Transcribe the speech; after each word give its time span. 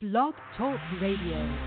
Blog 0.00 0.34
Talk 0.56 0.80
Radio. 1.02 1.58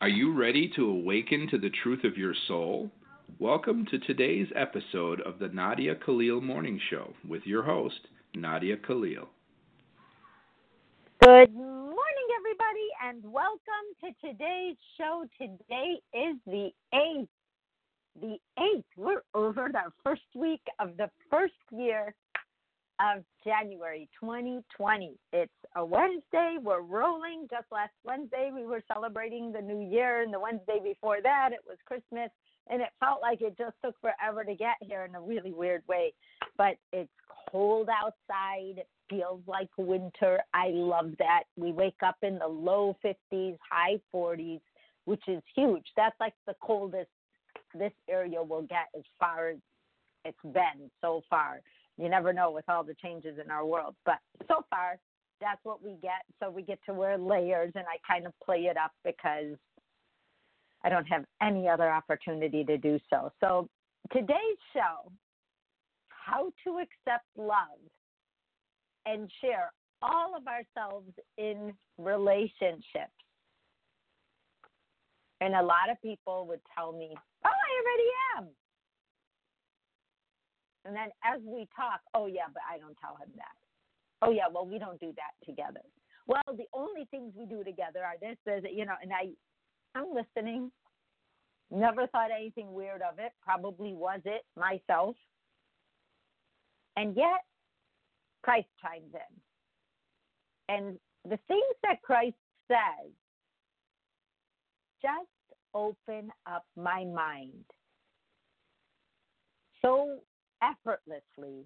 Are 0.00 0.08
you 0.08 0.32
ready 0.32 0.72
to 0.76 0.88
awaken 0.88 1.48
to 1.50 1.58
the 1.58 1.70
truth 1.82 2.04
of 2.04 2.16
your 2.16 2.34
soul? 2.48 2.90
Welcome 3.38 3.84
to 3.90 3.98
today's 3.98 4.46
episode 4.56 5.20
of 5.20 5.38
the 5.38 5.48
Nadia 5.48 5.96
Khalil 5.96 6.40
Morning 6.40 6.80
Show 6.88 7.12
with 7.28 7.42
your 7.44 7.62
host, 7.62 8.00
Nadia 8.34 8.76
Khalil. 8.78 9.28
Good 11.22 11.54
morning, 11.54 12.28
everybody, 12.38 12.88
and 13.04 13.22
welcome 13.30 13.86
to 14.00 14.26
today's 14.26 14.76
show. 14.96 15.24
Today 15.38 16.00
is 16.14 16.36
the 16.46 16.70
8th. 16.94 17.28
The 18.20 18.38
8th. 18.58 18.84
We're 18.96 19.22
over 19.34 19.68
the 19.70 19.90
first 20.02 20.22
week 20.34 20.62
of 20.78 20.96
the 20.96 21.10
first 21.30 21.52
year 21.70 22.14
of 23.00 23.24
January 23.44 24.08
2020. 24.20 25.14
It's 25.32 25.52
a 25.76 25.84
Wednesday. 25.84 26.56
We're 26.62 26.82
rolling. 26.82 27.46
Just 27.50 27.66
last 27.72 27.92
Wednesday, 28.04 28.50
we 28.54 28.66
were 28.66 28.82
celebrating 28.92 29.52
the 29.52 29.60
new 29.60 29.80
year, 29.80 30.22
and 30.22 30.32
the 30.32 30.40
Wednesday 30.40 30.80
before 30.82 31.18
that, 31.22 31.50
it 31.52 31.60
was 31.66 31.78
Christmas. 31.86 32.30
And 32.70 32.80
it 32.80 32.88
felt 32.98 33.20
like 33.20 33.42
it 33.42 33.58
just 33.58 33.74
took 33.84 33.94
forever 34.00 34.44
to 34.44 34.54
get 34.54 34.76
here 34.80 35.04
in 35.04 35.14
a 35.14 35.20
really 35.20 35.52
weird 35.52 35.82
way. 35.88 36.14
But 36.56 36.76
it's 36.92 37.10
cold 37.50 37.88
outside. 37.90 38.78
It 38.78 38.88
feels 39.10 39.42
like 39.46 39.68
winter. 39.76 40.40
I 40.54 40.68
love 40.68 41.12
that. 41.18 41.42
We 41.56 41.72
wake 41.72 42.02
up 42.04 42.16
in 42.22 42.38
the 42.38 42.48
low 42.48 42.96
50s, 43.04 43.58
high 43.70 44.00
40s, 44.14 44.60
which 45.04 45.22
is 45.28 45.42
huge. 45.54 45.84
That's 45.96 46.18
like 46.20 46.34
the 46.46 46.54
coldest 46.62 47.10
this 47.74 47.92
area 48.08 48.42
will 48.42 48.62
get 48.62 48.88
as 48.96 49.02
far 49.18 49.48
as 49.50 49.56
it's 50.24 50.38
been 50.42 50.90
so 51.02 51.22
far 51.28 51.60
you 51.96 52.08
never 52.08 52.32
know 52.32 52.50
with 52.50 52.64
all 52.68 52.84
the 52.84 52.94
changes 52.94 53.38
in 53.42 53.50
our 53.50 53.64
world. 53.64 53.94
But 54.04 54.18
so 54.48 54.64
far, 54.70 54.98
that's 55.40 55.60
what 55.64 55.82
we 55.82 55.96
get. 56.02 56.22
So 56.40 56.50
we 56.50 56.62
get 56.62 56.78
to 56.86 56.94
wear 56.94 57.18
layers, 57.18 57.72
and 57.74 57.84
I 57.86 57.98
kind 58.10 58.26
of 58.26 58.32
play 58.44 58.62
it 58.62 58.76
up 58.76 58.92
because 59.04 59.56
I 60.82 60.88
don't 60.88 61.06
have 61.06 61.24
any 61.42 61.68
other 61.68 61.90
opportunity 61.90 62.64
to 62.64 62.76
do 62.76 62.98
so. 63.10 63.32
So 63.40 63.68
today's 64.12 64.58
show, 64.72 65.10
how 66.08 66.52
to 66.64 66.78
accept 66.78 67.26
love 67.36 67.80
and 69.06 69.30
share 69.40 69.72
all 70.02 70.34
of 70.36 70.42
ourselves 70.46 71.10
in 71.38 71.72
relationships. 71.98 73.12
And 75.40 75.54
a 75.54 75.62
lot 75.62 75.90
of 75.90 76.00
people 76.02 76.46
would 76.48 76.60
tell 76.76 76.92
me, 76.92 77.10
Oh, 77.44 77.48
I 77.48 78.38
already 78.38 78.48
am. 78.48 78.63
And 80.84 80.94
then 80.94 81.08
as 81.24 81.40
we 81.44 81.68
talk, 81.74 82.00
oh 82.14 82.26
yeah, 82.26 82.48
but 82.52 82.62
I 82.70 82.78
don't 82.78 82.96
tell 83.00 83.16
him 83.16 83.30
that. 83.36 83.56
Oh 84.22 84.30
yeah, 84.30 84.44
well 84.52 84.66
we 84.66 84.78
don't 84.78 85.00
do 85.00 85.12
that 85.16 85.46
together. 85.46 85.80
Well, 86.26 86.42
the 86.56 86.66
only 86.72 87.06
things 87.10 87.32
we 87.36 87.46
do 87.46 87.62
together 87.64 88.00
are 88.04 88.14
this, 88.20 88.36
this, 88.46 88.64
you 88.72 88.86
know, 88.86 88.94
and 89.02 89.12
I, 89.12 89.28
I'm 89.94 90.06
listening. 90.14 90.70
Never 91.70 92.06
thought 92.06 92.30
anything 92.34 92.72
weird 92.72 93.02
of 93.02 93.18
it. 93.18 93.32
Probably 93.42 93.92
was 93.92 94.20
it 94.24 94.42
myself. 94.56 95.16
And 96.96 97.16
yet, 97.16 97.44
Christ 98.42 98.68
chimes 98.80 99.12
in. 99.12 100.74
And 100.74 100.98
the 101.24 101.38
things 101.48 101.62
that 101.82 102.00
Christ 102.02 102.36
says 102.68 103.10
just 105.02 105.28
open 105.74 106.30
up 106.46 106.64
my 106.76 107.04
mind 107.04 107.64
so 109.84 110.20
effortlessly 110.64 111.64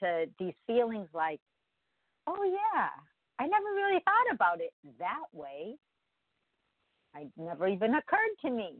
to 0.00 0.26
these 0.38 0.54
feelings 0.66 1.08
like, 1.14 1.40
oh, 2.26 2.44
yeah, 2.44 2.88
I 3.38 3.46
never 3.46 3.74
really 3.74 4.00
thought 4.04 4.34
about 4.34 4.60
it 4.60 4.72
that 4.98 5.26
way. 5.32 5.76
I 7.14 7.26
never 7.36 7.68
even 7.68 7.94
occurred 7.94 8.36
to 8.44 8.50
me. 8.50 8.76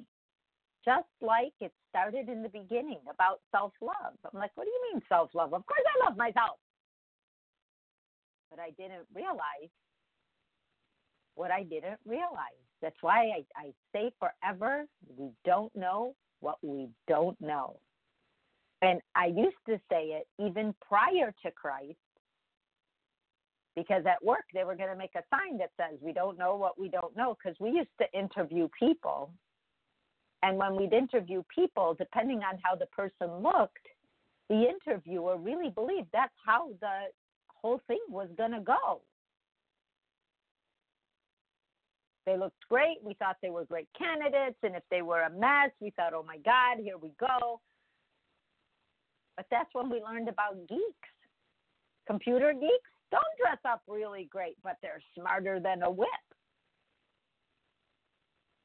Just 0.84 1.08
like 1.20 1.52
it 1.60 1.72
started 1.90 2.28
in 2.28 2.42
the 2.42 2.48
beginning 2.48 2.98
about 3.08 3.40
self 3.52 3.72
love. 3.80 4.14
I'm 4.24 4.38
like, 4.38 4.50
what 4.56 4.64
do 4.64 4.70
you 4.70 4.92
mean 4.92 5.02
self 5.08 5.30
love? 5.34 5.54
Of 5.54 5.64
course 5.66 5.80
I 5.86 6.08
love 6.08 6.16
myself. 6.16 6.58
But 8.50 8.58
I 8.58 8.70
didn't 8.70 9.06
realize 9.14 9.70
what 11.34 11.50
I 11.50 11.62
didn't 11.62 12.00
realize. 12.06 12.62
That's 12.80 12.96
why 13.00 13.30
I, 13.30 13.44
I 13.56 13.72
say 13.92 14.12
forever, 14.18 14.84
we 15.16 15.30
don't 15.44 15.74
know 15.76 16.14
what 16.40 16.58
we 16.62 16.88
don't 17.06 17.40
know. 17.40 17.78
And 18.82 19.00
I 19.14 19.26
used 19.26 19.56
to 19.68 19.80
say 19.88 20.06
it 20.20 20.26
even 20.38 20.74
prior 20.86 21.32
to 21.44 21.50
Christ, 21.52 21.96
because 23.76 24.04
at 24.06 24.22
work 24.22 24.44
they 24.52 24.64
were 24.64 24.74
going 24.74 24.90
to 24.90 24.96
make 24.96 25.14
a 25.16 25.22
sign 25.30 25.56
that 25.58 25.70
says, 25.76 25.98
We 26.02 26.12
don't 26.12 26.36
know 26.36 26.56
what 26.56 26.78
we 26.78 26.88
don't 26.88 27.16
know, 27.16 27.36
because 27.42 27.58
we 27.60 27.70
used 27.70 27.96
to 28.00 28.18
interview 28.18 28.68
people. 28.78 29.30
And 30.42 30.58
when 30.58 30.76
we'd 30.76 30.92
interview 30.92 31.44
people, 31.54 31.94
depending 31.96 32.38
on 32.38 32.58
how 32.64 32.74
the 32.74 32.86
person 32.86 33.42
looked, 33.42 33.86
the 34.48 34.68
interviewer 34.68 35.36
really 35.36 35.70
believed 35.70 36.08
that's 36.12 36.34
how 36.44 36.70
the 36.80 37.06
whole 37.46 37.80
thing 37.86 38.00
was 38.08 38.28
going 38.36 38.50
to 38.50 38.60
go. 38.60 39.00
They 42.26 42.36
looked 42.36 42.68
great. 42.68 42.98
We 43.02 43.14
thought 43.14 43.36
they 43.42 43.50
were 43.50 43.64
great 43.64 43.88
candidates. 43.96 44.58
And 44.62 44.74
if 44.74 44.82
they 44.90 45.02
were 45.02 45.22
a 45.22 45.30
mess, 45.30 45.70
we 45.80 45.90
thought, 45.90 46.12
oh 46.12 46.24
my 46.24 46.38
God, 46.38 46.82
here 46.82 46.98
we 46.98 47.12
go. 47.18 47.60
But 49.42 49.56
that's 49.56 49.74
when 49.74 49.90
we 49.90 50.00
learned 50.00 50.28
about 50.28 50.54
geeks. 50.68 51.08
Computer 52.06 52.52
geeks 52.52 52.90
don't 53.10 53.22
dress 53.40 53.58
up 53.68 53.82
really 53.88 54.28
great, 54.30 54.56
but 54.62 54.76
they're 54.82 55.02
smarter 55.18 55.58
than 55.58 55.82
a 55.82 55.90
whip. 55.90 56.08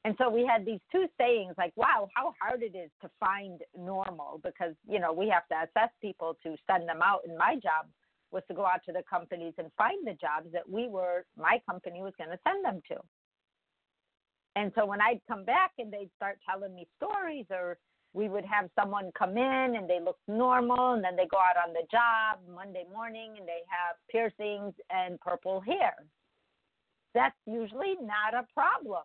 And 0.04 0.14
so 0.18 0.30
we 0.30 0.46
had 0.46 0.64
these 0.64 0.78
two 0.92 1.06
sayings 1.18 1.54
like, 1.58 1.72
wow, 1.74 2.08
how 2.14 2.32
hard 2.40 2.62
it 2.62 2.76
is 2.76 2.90
to 3.02 3.10
find 3.18 3.60
normal 3.76 4.40
because, 4.44 4.74
you 4.88 5.00
know, 5.00 5.12
we 5.12 5.28
have 5.28 5.48
to 5.48 5.68
assess 5.68 5.90
people 6.00 6.36
to 6.44 6.54
send 6.70 6.88
them 6.88 7.00
out. 7.02 7.22
And 7.26 7.36
my 7.36 7.54
job 7.56 7.86
was 8.30 8.44
to 8.46 8.54
go 8.54 8.64
out 8.64 8.84
to 8.86 8.92
the 8.92 9.02
companies 9.10 9.54
and 9.58 9.72
find 9.76 10.06
the 10.06 10.14
jobs 10.14 10.46
that 10.52 10.70
we 10.70 10.86
were, 10.86 11.24
my 11.36 11.60
company 11.68 12.02
was 12.02 12.12
going 12.16 12.30
to 12.30 12.38
send 12.46 12.64
them 12.64 12.80
to. 12.86 12.98
And 14.54 14.70
so 14.76 14.86
when 14.86 15.00
I'd 15.00 15.22
come 15.26 15.44
back 15.44 15.72
and 15.78 15.92
they'd 15.92 16.10
start 16.14 16.38
telling 16.48 16.72
me 16.72 16.86
stories 16.96 17.46
or 17.50 17.78
we 18.14 18.28
would 18.28 18.44
have 18.44 18.70
someone 18.78 19.10
come 19.16 19.36
in 19.36 19.76
and 19.76 19.88
they 19.88 20.00
look 20.00 20.18
normal 20.26 20.94
and 20.94 21.04
then 21.04 21.16
they 21.16 21.26
go 21.26 21.38
out 21.38 21.56
on 21.66 21.72
the 21.72 21.86
job 21.90 22.38
Monday 22.54 22.84
morning 22.92 23.34
and 23.38 23.46
they 23.46 23.60
have 23.68 23.96
piercings 24.10 24.74
and 24.90 25.20
purple 25.20 25.60
hair. 25.60 25.94
That's 27.14 27.36
usually 27.46 27.96
not 28.00 28.34
a 28.34 28.46
problem. 28.54 29.04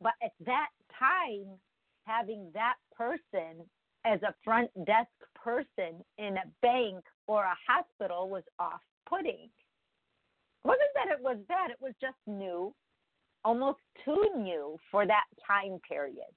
But 0.00 0.12
at 0.22 0.32
that 0.44 0.68
time, 0.98 1.58
having 2.06 2.50
that 2.54 2.76
person 2.96 3.64
as 4.04 4.22
a 4.22 4.34
front 4.44 4.70
desk 4.84 5.10
person 5.34 6.02
in 6.18 6.36
a 6.36 6.46
bank 6.62 7.04
or 7.26 7.44
a 7.44 7.56
hospital 7.68 8.28
was 8.28 8.44
off 8.58 8.80
putting. 9.08 9.48
It 9.48 10.64
wasn't 10.64 10.94
that 10.94 11.08
it 11.12 11.22
was 11.22 11.38
bad, 11.48 11.70
it 11.70 11.78
was 11.80 11.94
just 12.00 12.16
new, 12.26 12.74
almost 13.44 13.78
too 14.04 14.24
new 14.36 14.76
for 14.90 15.06
that 15.06 15.24
time 15.46 15.78
period. 15.88 16.34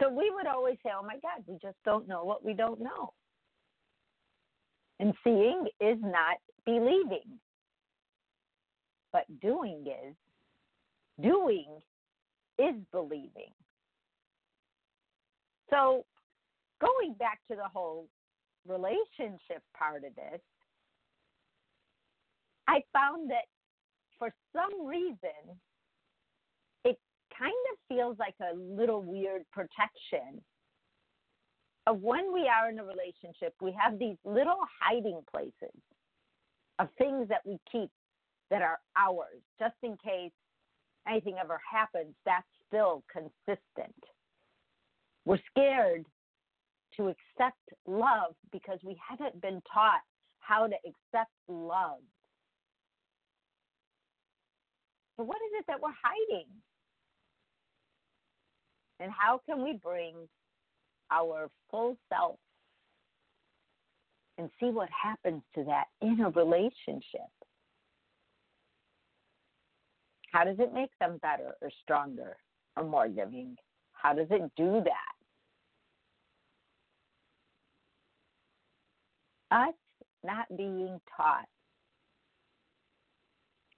So 0.00 0.08
we 0.08 0.30
would 0.34 0.46
always 0.46 0.76
say, 0.82 0.90
oh 0.98 1.04
my 1.04 1.14
God, 1.14 1.44
we 1.46 1.54
just 1.62 1.76
don't 1.84 2.08
know 2.08 2.24
what 2.24 2.44
we 2.44 2.52
don't 2.52 2.80
know. 2.80 3.12
And 5.00 5.14
seeing 5.22 5.66
is 5.80 5.98
not 6.00 6.36
believing, 6.64 7.38
but 9.12 9.24
doing 9.40 9.84
is. 9.86 10.14
Doing 11.20 11.78
is 12.58 12.74
believing. 12.92 13.52
So 15.70 16.04
going 16.80 17.14
back 17.14 17.40
to 17.50 17.56
the 17.56 17.68
whole 17.72 18.08
relationship 18.66 19.62
part 19.76 20.04
of 20.04 20.14
this, 20.14 20.40
I 22.66 22.82
found 22.92 23.30
that 23.30 23.44
for 24.18 24.30
some 24.52 24.86
reason, 24.86 25.18
kind 27.38 27.52
of 27.72 27.78
feels 27.88 28.18
like 28.18 28.34
a 28.40 28.56
little 28.56 29.02
weird 29.02 29.42
protection 29.52 30.42
of 31.86 32.00
when 32.00 32.32
we 32.32 32.48
are 32.48 32.70
in 32.70 32.78
a 32.78 32.84
relationship, 32.84 33.54
we 33.60 33.76
have 33.78 33.98
these 33.98 34.16
little 34.24 34.58
hiding 34.80 35.20
places 35.30 35.74
of 36.78 36.88
things 36.98 37.28
that 37.28 37.42
we 37.44 37.58
keep 37.70 37.90
that 38.50 38.62
are 38.62 38.78
ours, 38.96 39.42
just 39.58 39.74
in 39.82 39.96
case 40.02 40.32
anything 41.08 41.36
ever 41.40 41.60
happens, 41.70 42.14
that's 42.24 42.46
still 42.66 43.02
consistent. 43.12 43.94
We're 45.24 45.38
scared 45.50 46.04
to 46.96 47.08
accept 47.08 47.58
love 47.86 48.34
because 48.52 48.78
we 48.84 48.96
haven't 49.08 49.40
been 49.40 49.60
taught 49.72 50.00
how 50.40 50.66
to 50.66 50.74
accept 50.74 51.32
love. 51.48 52.00
So, 55.16 55.24
what 55.24 55.36
is 55.36 55.52
it 55.60 55.64
that 55.68 55.80
we're 55.80 55.90
hiding? 56.02 56.48
And 59.00 59.10
how 59.10 59.40
can 59.46 59.62
we 59.62 59.78
bring 59.82 60.14
our 61.10 61.48
full 61.70 61.96
self 62.08 62.38
and 64.38 64.50
see 64.58 64.66
what 64.66 64.88
happens 64.90 65.42
to 65.54 65.64
that 65.64 65.84
in 66.02 66.20
a 66.20 66.30
relationship. 66.30 67.30
How 70.32 70.44
does 70.44 70.56
it 70.58 70.74
make 70.74 70.90
them 71.00 71.18
better 71.22 71.54
or 71.62 71.70
stronger 71.82 72.36
or 72.76 72.84
more 72.84 73.08
giving? 73.08 73.56
How 73.92 74.12
does 74.12 74.26
it 74.30 74.50
do 74.56 74.82
that? 74.84 75.14
Us 79.56 79.74
not 80.24 80.46
being 80.56 81.00
taught 81.16 81.46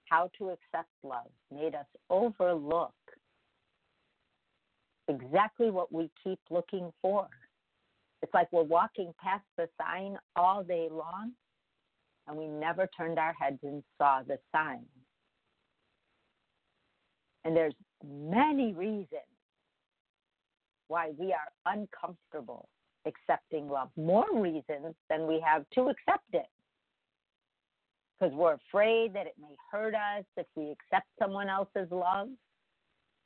how 0.09 0.31
to 0.39 0.49
accept 0.49 0.89
love 1.03 1.29
made 1.53 1.75
us 1.75 1.85
overlook 2.09 2.93
exactly 5.07 5.69
what 5.69 5.91
we 5.91 6.09
keep 6.23 6.39
looking 6.49 6.91
for. 7.01 7.27
It's 8.21 8.33
like 8.33 8.51
we're 8.51 8.63
walking 8.63 9.13
past 9.21 9.45
the 9.57 9.69
sign 9.79 10.17
all 10.35 10.63
day 10.63 10.87
long 10.91 11.33
and 12.27 12.37
we 12.37 12.47
never 12.47 12.89
turned 12.97 13.19
our 13.19 13.33
heads 13.33 13.59
and 13.63 13.83
saw 13.97 14.21
the 14.27 14.37
sign. 14.53 14.85
And 17.45 17.55
there's 17.55 17.75
many 18.05 18.73
reasons 18.73 19.07
why 20.87 21.11
we 21.17 21.33
are 21.33 21.73
uncomfortable 21.73 22.67
accepting 23.05 23.69
love, 23.69 23.89
more 23.95 24.27
reasons 24.33 24.95
than 25.09 25.27
we 25.27 25.41
have 25.45 25.63
to 25.75 25.89
accept 25.89 26.27
it. 26.33 26.47
Because 28.19 28.33
we're 28.35 28.55
afraid 28.55 29.13
that 29.13 29.27
it 29.27 29.35
may 29.39 29.55
hurt 29.71 29.93
us 29.93 30.25
if 30.35 30.47
we 30.55 30.71
accept 30.71 31.07
someone 31.19 31.49
else's 31.49 31.89
love, 31.91 32.29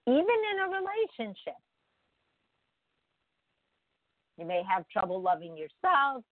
even 0.06 0.20
in 0.20 0.60
a 0.60 0.68
relationship. 0.68 1.56
You 4.42 4.48
may 4.48 4.64
have 4.68 4.90
trouble 4.90 5.22
loving 5.22 5.56
yourself, 5.56 6.24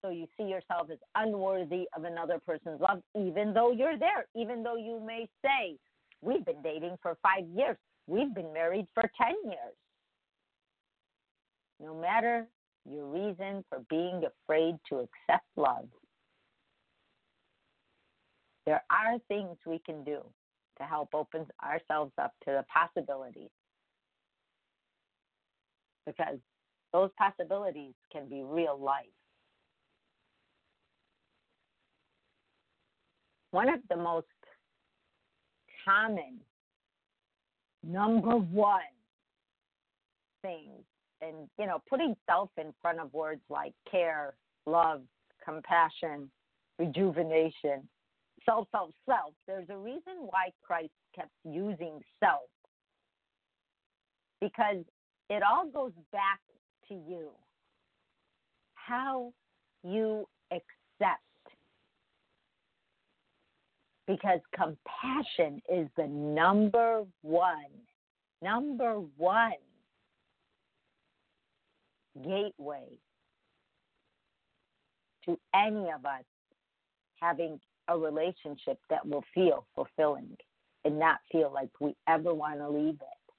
so 0.00 0.08
you 0.08 0.26
see 0.38 0.44
yourself 0.44 0.88
as 0.90 0.96
unworthy 1.14 1.84
of 1.94 2.04
another 2.04 2.38
person's 2.38 2.80
love, 2.80 3.02
even 3.14 3.52
though 3.52 3.70
you're 3.70 3.98
there, 3.98 4.24
even 4.34 4.62
though 4.62 4.76
you 4.76 4.98
may 5.06 5.28
say, 5.44 5.76
We've 6.22 6.44
been 6.44 6.62
dating 6.62 6.96
for 7.02 7.18
five 7.22 7.46
years, 7.54 7.76
we've 8.06 8.34
been 8.34 8.50
married 8.54 8.86
for 8.94 9.02
10 9.02 9.34
years. 9.44 9.74
No 11.78 11.94
matter 11.94 12.46
your 12.88 13.04
reason 13.04 13.62
for 13.68 13.80
being 13.90 14.22
afraid 14.24 14.76
to 14.88 15.00
accept 15.00 15.44
love, 15.54 15.86
there 18.64 18.82
are 18.90 19.18
things 19.28 19.58
we 19.66 19.82
can 19.84 20.02
do 20.02 20.22
to 20.78 20.84
help 20.84 21.10
open 21.12 21.46
ourselves 21.62 22.12
up 22.16 22.32
to 22.46 22.52
the 22.52 22.64
possibilities. 22.72 23.50
Because 26.06 26.38
those 26.94 27.10
possibilities 27.18 27.92
can 28.12 28.28
be 28.28 28.44
real 28.44 28.78
life. 28.78 29.04
One 33.50 33.68
of 33.68 33.80
the 33.90 33.96
most 33.96 34.26
common, 35.84 36.38
number 37.82 38.36
one 38.36 38.80
things, 40.40 40.84
and 41.20 41.48
you 41.58 41.66
know, 41.66 41.82
putting 41.90 42.14
self 42.30 42.50
in 42.56 42.72
front 42.80 43.00
of 43.00 43.12
words 43.12 43.42
like 43.50 43.72
care, 43.90 44.34
love, 44.64 45.02
compassion, 45.44 46.30
rejuvenation, 46.78 47.88
self, 48.46 48.68
self, 48.70 48.90
self. 49.04 49.34
There's 49.48 49.68
a 49.68 49.76
reason 49.76 50.14
why 50.20 50.50
Christ 50.62 50.92
kept 51.12 51.30
using 51.44 51.98
self 52.20 52.48
because 54.40 54.84
it 55.28 55.42
all 55.42 55.66
goes 55.66 55.92
back 56.12 56.38
to 56.88 56.94
you. 56.94 57.28
How 58.74 59.32
you 59.82 60.26
accept. 60.50 61.20
Because 64.06 64.40
compassion 64.54 65.62
is 65.72 65.88
the 65.96 66.06
number 66.06 67.04
one, 67.22 67.54
number 68.42 69.00
one 69.16 69.52
gateway 72.22 72.84
to 75.24 75.38
any 75.54 75.90
of 75.90 76.04
us 76.04 76.24
having 77.20 77.58
a 77.88 77.98
relationship 77.98 78.78
that 78.90 79.06
will 79.06 79.24
feel 79.34 79.66
fulfilling 79.74 80.36
and 80.84 80.98
not 80.98 81.18
feel 81.32 81.50
like 81.52 81.70
we 81.80 81.94
ever 82.08 82.34
want 82.34 82.58
to 82.58 82.68
leave 82.68 82.94
it. 82.94 83.34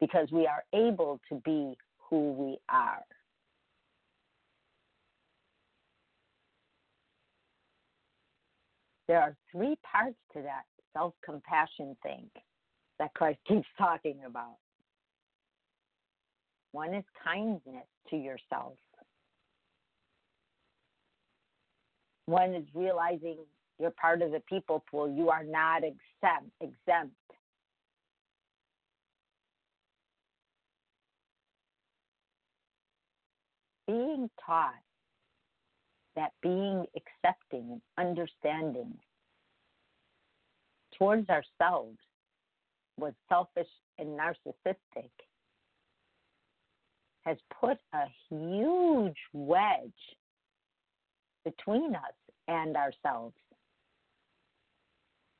Because 0.00 0.28
we 0.30 0.46
are 0.46 0.62
able 0.72 1.20
to 1.28 1.40
be 1.44 1.76
who 2.10 2.32
we 2.32 2.58
are. 2.68 3.02
There 9.08 9.20
are 9.20 9.34
three 9.50 9.76
parts 9.90 10.18
to 10.34 10.42
that 10.42 10.64
self 10.92 11.14
compassion 11.24 11.96
thing 12.02 12.30
that 12.98 13.14
Christ 13.14 13.38
keeps 13.48 13.66
talking 13.78 14.18
about. 14.26 14.56
One 16.72 16.94
is 16.94 17.04
kindness 17.24 17.86
to 18.10 18.16
yourself. 18.16 18.74
One 22.26 22.54
is 22.54 22.64
realizing 22.74 23.38
you're 23.80 23.90
part 23.90 24.22
of 24.22 24.30
the 24.30 24.40
people 24.48 24.84
pool. 24.88 25.12
You 25.12 25.30
are 25.30 25.42
not 25.42 25.78
exempt. 25.78 26.52
exempt. 26.60 27.14
Being 33.90 34.30
taught 34.44 34.74
that 36.14 36.32
being 36.42 36.86
accepting 36.96 37.80
and 37.96 38.08
understanding 38.08 38.92
towards 40.96 41.28
ourselves 41.28 41.98
was 42.96 43.14
selfish 43.28 43.68
and 43.98 44.18
narcissistic 44.18 45.10
has 47.22 47.36
put 47.60 47.78
a 47.92 48.04
huge 48.28 49.16
wedge 49.32 49.92
between 51.44 51.94
us 51.94 52.14
and 52.48 52.76
ourselves. 52.76 53.34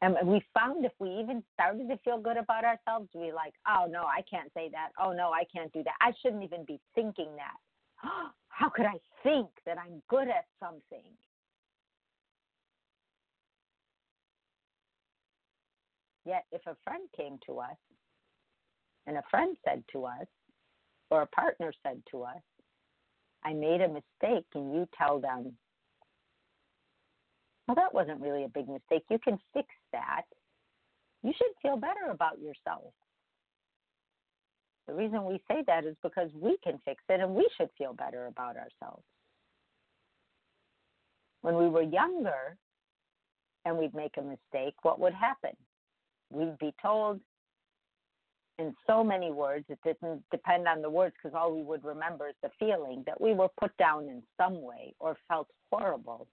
And 0.03 0.17
we 0.25 0.43
found 0.55 0.85
if 0.85 0.93
we 0.99 1.11
even 1.11 1.43
started 1.53 1.88
to 1.88 1.99
feel 1.99 2.19
good 2.19 2.38
about 2.38 2.64
ourselves, 2.64 3.08
we 3.14 3.32
like, 3.32 3.53
oh 3.69 3.87
no, 3.88 4.05
I 4.05 4.23
can't 4.31 4.50
say 4.55 4.70
that. 4.73 4.91
Oh 4.99 5.12
no, 5.12 5.31
I 5.31 5.44
can't 5.55 5.73
do 5.73 5.82
that. 5.82 5.94
I 6.00 6.12
shouldn't 6.23 6.43
even 6.43 6.64
be 6.64 6.81
thinking 6.94 7.29
that. 7.37 7.56
Oh, 8.12 8.31
How 8.61 8.69
could 8.69 8.85
I 8.85 9.01
think 9.23 9.49
that 9.65 9.79
I'm 9.79 10.03
good 10.11 10.29
at 10.29 10.45
something? 10.62 11.09
Yet, 16.27 16.44
if 16.53 16.61
a 16.67 16.77
friend 16.84 17.08
came 17.17 17.39
to 17.46 17.61
us 17.61 17.79
and 19.06 19.17
a 19.17 19.23
friend 19.31 19.56
said 19.65 19.82
to 19.93 20.05
us, 20.05 20.27
or 21.11 21.23
a 21.23 21.27
partner 21.27 21.73
said 21.82 22.03
to 22.11 22.25
us, 22.25 22.43
I 23.43 23.55
made 23.55 23.81
a 23.81 23.89
mistake, 23.89 24.44
and 24.55 24.75
you 24.75 24.87
tell 24.96 25.19
them, 25.20 25.56
well, 27.67 27.77
that 27.77 27.94
wasn't 27.94 28.20
really 28.20 28.44
a 28.44 28.49
big 28.49 28.69
mistake. 28.69 29.05
You 29.08 29.19
can 29.19 29.39
fix 29.55 29.69
that. 29.93 30.25
You 31.23 31.32
should 31.34 31.53
feel 31.63 31.79
better 31.79 32.11
about 32.11 32.39
yourself. 32.39 32.93
The 34.87 34.94
reason 34.94 35.25
we 35.25 35.41
say 35.49 35.63
that 35.67 35.84
is 35.84 35.96
because 36.03 36.31
we 36.34 36.56
can 36.65 36.81
fix 36.84 37.03
it 37.08 37.20
and 37.20 37.34
we 37.34 37.49
should 37.56 37.70
feel 37.79 37.93
better 37.93 38.27
about 38.27 38.56
ourselves. 38.56 39.05
When 41.43 41.56
we 41.56 41.69
were 41.69 41.82
younger 41.82 42.56
and 43.65 43.79
we'd 43.79 43.94
make 43.94 44.17
a 44.19 44.22
mistake, 44.22 44.75
what 44.82 44.99
would 45.01 45.15
happen? 45.15 45.56
We'd 46.32 46.58
be 46.58 46.75
told 46.82 47.20
in 48.60 48.75
so 48.87 49.03
many 49.03 49.32
words, 49.32 49.65
it 49.70 49.79
didn't 49.82 50.22
depend 50.31 50.69
on 50.69 50.82
the 50.82 50.91
words 50.91 51.15
because 51.20 51.34
all 51.34 51.55
we 51.55 51.63
would 51.63 51.82
remember 51.82 52.29
is 52.29 52.34
the 52.43 52.51
feeling 52.58 53.03
that 53.06 53.19
we 53.19 53.32
were 53.32 53.49
put 53.58 53.75
down 53.79 54.05
in 54.05 54.22
some 54.37 54.60
way 54.60 54.94
or 55.01 55.17
felt 55.29 55.49
horrible 55.72 56.27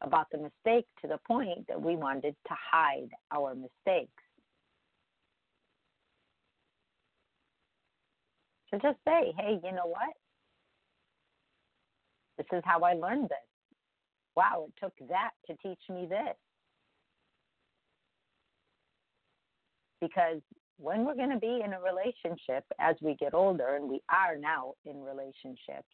about 0.00 0.26
the 0.32 0.38
mistake 0.38 0.86
to 1.00 1.06
the 1.08 1.18
point 1.28 1.66
that 1.68 1.80
we 1.80 1.94
wanted 1.94 2.34
to 2.48 2.54
hide 2.72 3.10
our 3.30 3.54
mistakes. 3.54 4.19
To 8.72 8.80
just 8.80 8.98
say, 9.06 9.34
hey, 9.38 9.60
you 9.62 9.72
know 9.72 9.86
what? 9.86 10.14
This 12.38 12.46
is 12.52 12.62
how 12.64 12.80
I 12.80 12.94
learned 12.94 13.24
this. 13.24 13.38
Wow, 14.36 14.66
it 14.68 14.74
took 14.82 15.08
that 15.08 15.30
to 15.46 15.56
teach 15.62 15.80
me 15.88 16.06
this. 16.08 16.36
Because 20.00 20.40
when 20.78 21.04
we're 21.04 21.16
going 21.16 21.30
to 21.30 21.38
be 21.38 21.60
in 21.62 21.74
a 21.74 21.80
relationship 21.80 22.64
as 22.78 22.96
we 23.02 23.14
get 23.16 23.34
older, 23.34 23.76
and 23.76 23.88
we 23.88 24.00
are 24.08 24.36
now 24.36 24.72
in 24.86 25.02
relationships, 25.02 25.88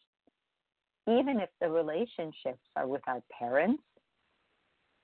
even 1.09 1.41
if 1.41 1.49
the 1.61 1.69
relationships 1.69 2.63
are 2.77 2.87
with 2.87 3.03
our 3.09 3.21
parents, 3.37 3.83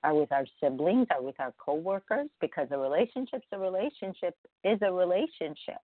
are 0.03 0.13
with 0.13 0.31
our 0.31 0.45
siblings, 0.61 1.07
are 1.11 1.21
with 1.21 1.39
our 1.39 1.53
coworkers, 1.57 2.27
because 2.39 2.67
a 2.71 2.77
relationship's 2.77 3.47
a 3.51 3.59
relationship 3.59 4.35
is 4.63 4.79
a 4.81 4.91
relationship. 4.91 5.79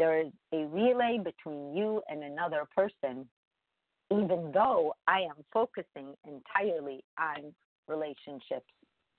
There 0.00 0.18
is 0.18 0.32
a 0.54 0.64
relay 0.64 1.18
between 1.22 1.76
you 1.76 2.00
and 2.08 2.24
another 2.24 2.62
person 2.74 3.28
even 4.10 4.50
though 4.54 4.94
I 5.06 5.20
am 5.20 5.44
focusing 5.52 6.14
entirely 6.26 7.04
on 7.18 7.54
relationships 7.86 8.72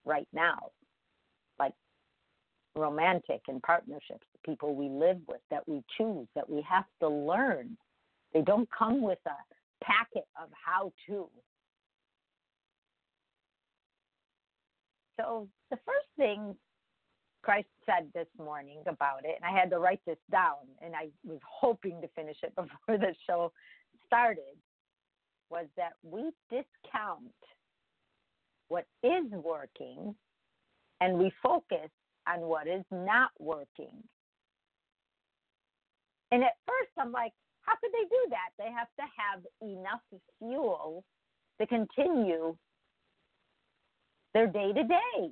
right 0.05 0.27
now, 0.33 0.71
like 1.59 1.73
romantic 2.75 3.41
and 3.47 3.61
partnerships, 3.61 4.25
the 4.33 4.39
people 4.43 4.73
we 4.73 4.89
live 4.89 5.19
with, 5.27 5.41
that 5.51 5.67
we 5.67 5.83
choose, 5.99 6.27
that 6.33 6.49
we 6.49 6.65
have 6.67 6.85
to 6.99 7.07
learn. 7.07 7.77
They 8.33 8.41
don't 8.41 8.67
come 8.75 9.03
with 9.03 9.19
a 9.27 9.85
packet 9.85 10.25
of 10.41 10.49
how 10.65 10.91
to. 11.07 11.29
So, 15.19 15.47
the 15.69 15.77
first 15.85 16.07
thing 16.17 16.55
Christ 17.41 17.67
said 17.85 18.09
this 18.13 18.27
morning 18.37 18.83
about 18.87 19.25
it, 19.25 19.35
and 19.41 19.45
I 19.45 19.57
had 19.57 19.69
to 19.71 19.79
write 19.79 20.01
this 20.05 20.17
down, 20.31 20.67
and 20.81 20.95
I 20.95 21.09
was 21.23 21.39
hoping 21.47 22.01
to 22.01 22.07
finish 22.09 22.37
it 22.43 22.55
before 22.55 22.97
the 22.97 23.15
show 23.27 23.51
started, 24.05 24.57
was 25.49 25.65
that 25.77 25.93
we 26.03 26.31
discount 26.49 27.33
what 28.69 28.85
is 29.03 29.29
working 29.31 30.15
and 31.01 31.17
we 31.17 31.31
focus 31.43 31.89
on 32.27 32.41
what 32.41 32.67
is 32.67 32.85
not 32.91 33.31
working. 33.39 34.03
And 36.31 36.43
at 36.43 36.53
first, 36.65 36.91
I'm 36.97 37.11
like, 37.11 37.33
how 37.61 37.73
could 37.81 37.91
they 37.91 38.07
do 38.07 38.29
that? 38.29 38.49
They 38.57 38.71
have 38.71 38.87
to 38.97 39.05
have 39.17 39.43
enough 39.61 40.01
fuel 40.39 41.03
to 41.59 41.67
continue 41.67 42.55
their 44.33 44.47
day 44.47 44.71
to 44.73 44.83
day. 44.83 45.31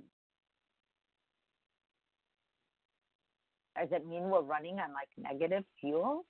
Does 3.79 3.89
it 3.91 4.05
mean 4.05 4.23
we're 4.23 4.41
running 4.41 4.79
on 4.79 4.93
like 4.93 5.09
negative 5.17 5.63
fuel? 5.79 6.25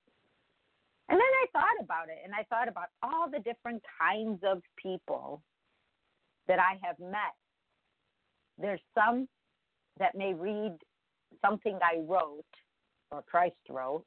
And 1.10 1.18
then 1.18 1.22
I 1.22 1.46
thought 1.52 1.84
about 1.84 2.10
it 2.10 2.20
and 2.24 2.34
I 2.36 2.44
thought 2.44 2.68
about 2.68 2.90
all 3.02 3.30
the 3.30 3.40
different 3.40 3.82
kinds 4.00 4.40
of 4.44 4.62
people 4.78 5.42
that 6.48 6.60
I 6.60 6.78
have 6.86 7.00
met. 7.00 7.34
There's 8.60 8.82
some 8.94 9.28
that 10.00 10.16
may 10.16 10.34
read 10.34 10.78
something 11.44 11.78
I 11.82 12.00
wrote 12.08 12.46
or 13.12 13.24
Christ 13.24 13.56
wrote, 13.70 14.06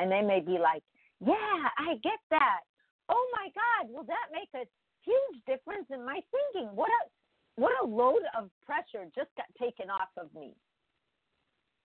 and 0.00 0.10
they 0.10 0.20
may 0.20 0.40
be 0.40 0.58
like, 0.58 0.82
Yeah, 1.20 1.34
I 1.78 1.94
get 2.02 2.20
that. 2.30 2.60
Oh 3.08 3.26
my 3.32 3.48
God, 3.54 3.90
will 3.90 4.04
that 4.04 4.28
make 4.32 4.48
a 4.54 4.66
huge 5.04 5.42
difference 5.46 5.86
in 5.90 6.04
my 6.04 6.20
thinking? 6.30 6.68
What 6.74 6.90
a 6.90 7.60
what 7.60 7.72
a 7.82 7.86
load 7.86 8.22
of 8.38 8.50
pressure 8.64 9.06
just 9.16 9.30
got 9.36 9.46
taken 9.60 9.90
off 9.90 10.10
of 10.16 10.32
me. 10.34 10.54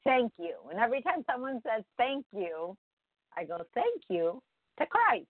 Thank 0.05 0.33
you. 0.39 0.55
And 0.71 0.79
every 0.79 1.01
time 1.01 1.25
someone 1.31 1.61
says 1.63 1.83
thank 1.97 2.25
you, 2.33 2.77
I 3.37 3.45
go, 3.45 3.57
Thank 3.73 4.03
you 4.09 4.41
to 4.79 4.85
Christ. 4.85 5.27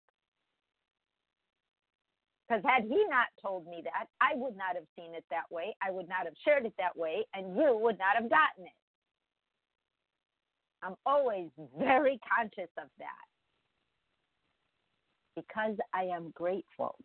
Because 2.48 2.62
had 2.64 2.84
he 2.84 3.04
not 3.10 3.26
told 3.42 3.66
me 3.66 3.82
that, 3.84 4.06
I 4.20 4.36
would 4.36 4.56
not 4.56 4.76
have 4.76 4.86
seen 4.96 5.14
it 5.14 5.24
that 5.30 5.50
way. 5.50 5.74
I 5.82 5.90
would 5.90 6.08
not 6.08 6.26
have 6.26 6.34
shared 6.44 6.64
it 6.66 6.74
that 6.78 6.96
way, 6.96 7.24
and 7.34 7.56
you 7.56 7.76
would 7.82 7.98
not 7.98 8.14
have 8.14 8.30
gotten 8.30 8.66
it. 8.66 8.72
I'm 10.82 10.94
always 11.06 11.48
very 11.78 12.20
conscious 12.36 12.70
of 12.78 12.88
that 12.98 13.26
because 15.36 15.76
I 15.94 16.04
am 16.04 16.32
grateful. 16.34 16.96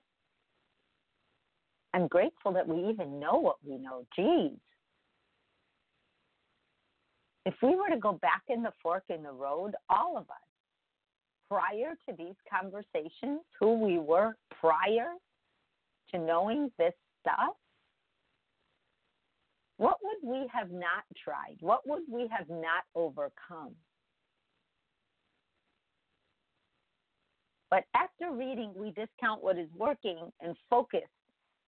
I'm 1.94 2.08
grateful 2.08 2.54
that 2.54 2.68
we 2.68 2.90
even 2.90 3.20
know 3.20 3.36
what 3.36 3.58
we 3.66 3.78
know. 3.78 4.06
Geez. 4.16 4.58
If 7.46 7.56
we 7.62 7.76
were 7.76 7.90
to 7.90 7.98
go 7.98 8.14
back 8.14 8.44
in 8.50 8.62
the 8.62 8.74
fork 8.84 9.04
in 9.10 9.24
the 9.24 9.32
road, 9.32 9.74
all 9.90 10.18
of 10.18 10.30
us, 10.30 10.38
prior 11.50 11.96
to 12.08 12.16
these 12.18 12.36
conversations, 12.50 13.42
who 13.60 13.80
we 13.80 13.98
were 13.98 14.36
prior 14.60 15.10
to 16.12 16.20
knowing 16.20 16.72
this 16.78 16.94
stuff, 17.22 17.56
what 19.78 19.98
would 20.04 20.30
we 20.30 20.48
have 20.54 20.72
not 20.72 21.04
tried? 21.24 21.58
What 21.60 21.88
would 21.88 22.04
we 22.08 22.28
have 22.28 22.48
not 22.50 22.84
overcome? 22.94 23.74
But 27.72 27.86
after 27.96 28.32
reading, 28.32 28.74
we 28.76 28.92
discount 28.92 29.42
what 29.42 29.58
is 29.58 29.70
working 29.76 30.32
and 30.42 30.56
focus 30.70 31.10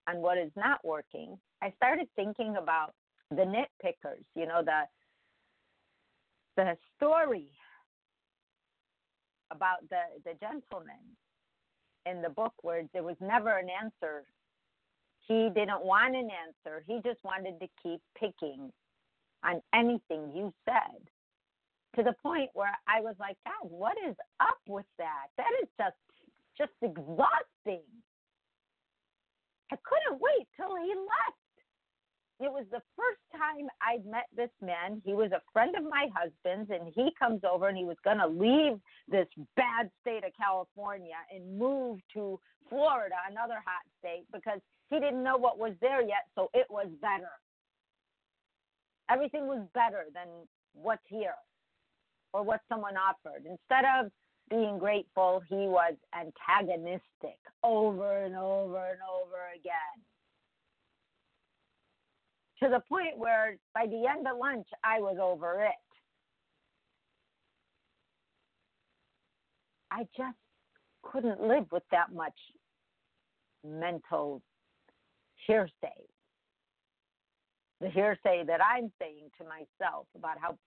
on 0.08 0.18
what 0.18 0.38
is 0.38 0.52
not 0.56 0.80
working. 0.84 1.40
I 1.62 1.74
started 1.78 2.08
thinking 2.16 2.58
about 2.58 2.94
the 3.32 3.44
nitpickers, 3.44 4.24
you 4.36 4.46
know, 4.46 4.62
the 4.64 4.84
the 6.56 6.78
story 6.98 7.50
about 9.52 9.88
the 9.90 10.02
the 10.26 10.34
gentleman 10.40 11.18
in 12.06 12.22
the 12.22 12.30
book 12.30 12.54
where 12.62 12.84
there 12.94 13.04
was 13.04 13.16
never 13.22 13.58
an 13.58 13.68
answer. 13.70 14.24
He 15.28 15.50
didn't 15.56 15.84
want 15.86 16.16
an 16.16 16.30
answer. 16.30 16.84
He 16.88 17.00
just 17.04 17.24
wanted 17.24 17.60
to 17.62 17.68
keep 17.82 18.02
picking 18.20 18.72
on 19.44 19.62
anything 19.74 20.32
you 20.36 20.54
said 20.66 21.00
to 21.96 22.04
the 22.04 22.14
point 22.24 22.50
where 22.54 22.76
I 22.88 23.02
was 23.02 23.16
like, 23.20 23.38
God, 23.46 23.70
what 23.70 23.98
is 24.08 24.16
up 24.40 24.60
with 24.68 24.86
that? 24.98 25.28
That 25.38 25.52
is 25.62 25.70
just 25.78 25.96
just 26.58 26.74
exhausting. 26.82 27.88
I 29.72 29.76
couldn't 29.84 30.22
wait 30.22 30.48
till 30.56 30.76
he 30.76 30.94
left. 30.94 31.43
It 32.44 32.52
was 32.52 32.66
the 32.72 32.82
first 32.98 33.24
time 33.32 33.70
I'd 33.82 34.06
met 34.06 34.28
this 34.36 34.52
man. 34.62 35.02
He 35.06 35.14
was 35.14 35.32
a 35.32 35.42
friend 35.54 35.74
of 35.78 35.84
my 35.86 36.08
husband's, 36.14 36.70
and 36.72 36.92
he 36.94 37.10
comes 37.18 37.40
over 37.50 37.70
and 37.70 37.78
he 37.78 37.86
was 37.86 37.96
going 38.04 38.18
to 38.18 38.28
leave 38.28 38.82
this 39.08 39.28
bad 39.56 39.90
state 40.02 40.26
of 40.26 40.34
California 40.36 41.16
and 41.34 41.58
move 41.58 42.00
to 42.16 42.38
Florida, 42.68 43.16
another 43.32 43.64
hot 43.64 43.88
state, 44.00 44.26
because 44.34 44.60
he 44.90 45.00
didn't 45.00 45.24
know 45.24 45.38
what 45.38 45.58
was 45.58 45.72
there 45.80 46.02
yet, 46.02 46.28
so 46.36 46.50
it 46.54 46.68
was 46.70 46.88
better. 47.02 47.32
Everything 49.10 49.48
was 49.48 49.66
better 49.74 50.08
than 50.14 50.28
what's 50.74 51.08
here 51.08 51.40
or 52.34 52.44
what 52.44 52.60
someone 52.68 52.96
offered. 52.98 53.46
Instead 53.46 53.86
of 53.86 54.12
being 54.50 54.80
grateful, 54.80 55.42
he 55.48 55.56
was 55.56 55.94
antagonistic 56.14 57.40
over 57.64 58.26
and 58.26 58.36
over 58.36 58.84
and 58.90 59.00
over 59.00 59.48
again 59.56 60.03
to 62.64 62.70
the 62.70 62.80
point 62.88 63.18
where 63.18 63.58
by 63.74 63.86
the 63.86 64.08
end 64.08 64.26
of 64.28 64.38
lunch, 64.38 64.68
I 64.84 65.00
was 65.00 65.18
over 65.22 65.64
it. 65.64 65.72
I 69.92 70.08
just 70.16 70.38
couldn't 71.04 71.42
live 71.42 71.66
with 71.72 71.84
that 71.92 72.14
much 72.14 72.34
mental 73.66 74.42
hearsay. 75.46 75.72
The 77.82 77.90
hearsay 77.90 78.46
that 78.48 78.62
I'm 78.64 78.92
saying 79.00 79.30
to 79.40 79.44
myself 79.44 80.08
about 80.16 80.38
how 80.40 80.58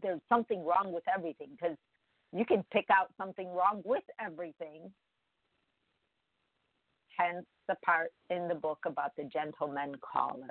there's 0.00 0.20
something 0.28 0.64
wrong 0.64 0.92
with 0.92 1.04
everything, 1.12 1.48
because 1.60 1.76
you 2.32 2.44
can 2.44 2.64
pick 2.72 2.86
out 2.90 3.08
something 3.18 3.48
wrong 3.48 3.82
with 3.84 4.04
everything. 4.24 4.92
Hence 7.18 7.44
the 7.68 7.74
part 7.84 8.12
in 8.30 8.48
the 8.48 8.54
book 8.54 8.78
about 8.86 9.10
the 9.16 9.24
gentleman 9.24 9.92
caller. 9.96 10.48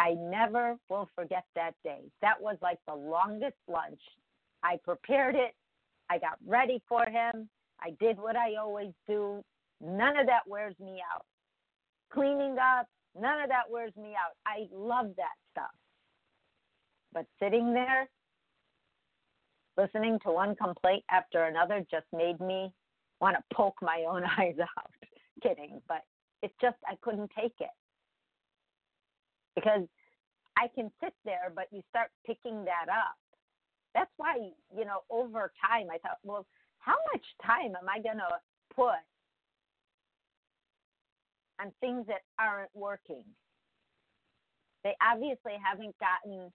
I 0.00 0.14
never 0.14 0.76
will 0.88 1.08
forget 1.14 1.44
that 1.54 1.72
day. 1.82 2.02
That 2.22 2.40
was 2.40 2.56
like 2.62 2.78
the 2.86 2.94
longest 2.94 3.56
lunch. 3.66 4.00
I 4.62 4.78
prepared 4.84 5.34
it. 5.34 5.54
I 6.08 6.18
got 6.18 6.38
ready 6.46 6.82
for 6.88 7.04
him. 7.04 7.48
I 7.80 7.90
did 8.00 8.18
what 8.18 8.36
I 8.36 8.56
always 8.56 8.92
do. 9.08 9.42
None 9.80 10.16
of 10.16 10.26
that 10.26 10.46
wears 10.46 10.74
me 10.80 11.00
out. 11.14 11.24
Cleaning 12.12 12.56
up, 12.58 12.86
none 13.20 13.40
of 13.42 13.48
that 13.48 13.70
wears 13.70 13.92
me 13.96 14.10
out. 14.10 14.34
I 14.46 14.66
love 14.72 15.10
that 15.16 15.36
stuff. 15.52 15.74
But 17.12 17.26
sitting 17.40 17.72
there, 17.72 18.08
listening 19.76 20.18
to 20.24 20.32
one 20.32 20.54
complaint 20.56 21.04
after 21.10 21.44
another 21.44 21.84
just 21.90 22.06
made 22.12 22.40
me 22.40 22.72
want 23.20 23.36
to 23.36 23.54
poke 23.54 23.76
my 23.82 24.04
own 24.08 24.24
eyes 24.38 24.56
out. 24.60 24.90
Kidding, 25.42 25.80
but 25.86 26.02
it's 26.42 26.54
just 26.60 26.76
I 26.86 26.94
couldn't 27.02 27.30
take 27.38 27.54
it 27.60 27.70
because 29.58 29.82
I 30.56 30.68
can 30.74 30.90
sit 31.02 31.14
there, 31.24 31.52
but 31.54 31.66
you 31.70 31.82
start 31.90 32.10
picking 32.26 32.64
that 32.64 32.88
up. 32.88 33.18
That's 33.94 34.10
why, 34.16 34.36
you 34.76 34.84
know, 34.84 35.00
over 35.10 35.52
time, 35.66 35.88
I 35.92 35.98
thought, 35.98 36.18
well, 36.22 36.46
how 36.78 36.94
much 37.12 37.24
time 37.44 37.74
am 37.74 37.88
I 37.88 38.00
going 38.00 38.18
to 38.18 38.38
put 38.74 39.02
on 41.60 41.72
things 41.80 42.06
that 42.06 42.22
aren't 42.38 42.70
working? 42.74 43.24
They 44.84 44.94
obviously 45.02 45.54
haven't 45.62 45.96
gotten 45.98 46.52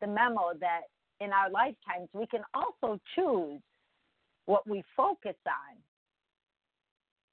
the 0.00 0.06
memo 0.06 0.52
that 0.60 0.82
in 1.20 1.32
our 1.32 1.50
lifetimes 1.50 2.08
we 2.12 2.26
can 2.26 2.42
also 2.54 3.00
choose 3.14 3.60
what 4.44 4.68
we 4.68 4.84
focus 4.96 5.36
on. 5.46 5.76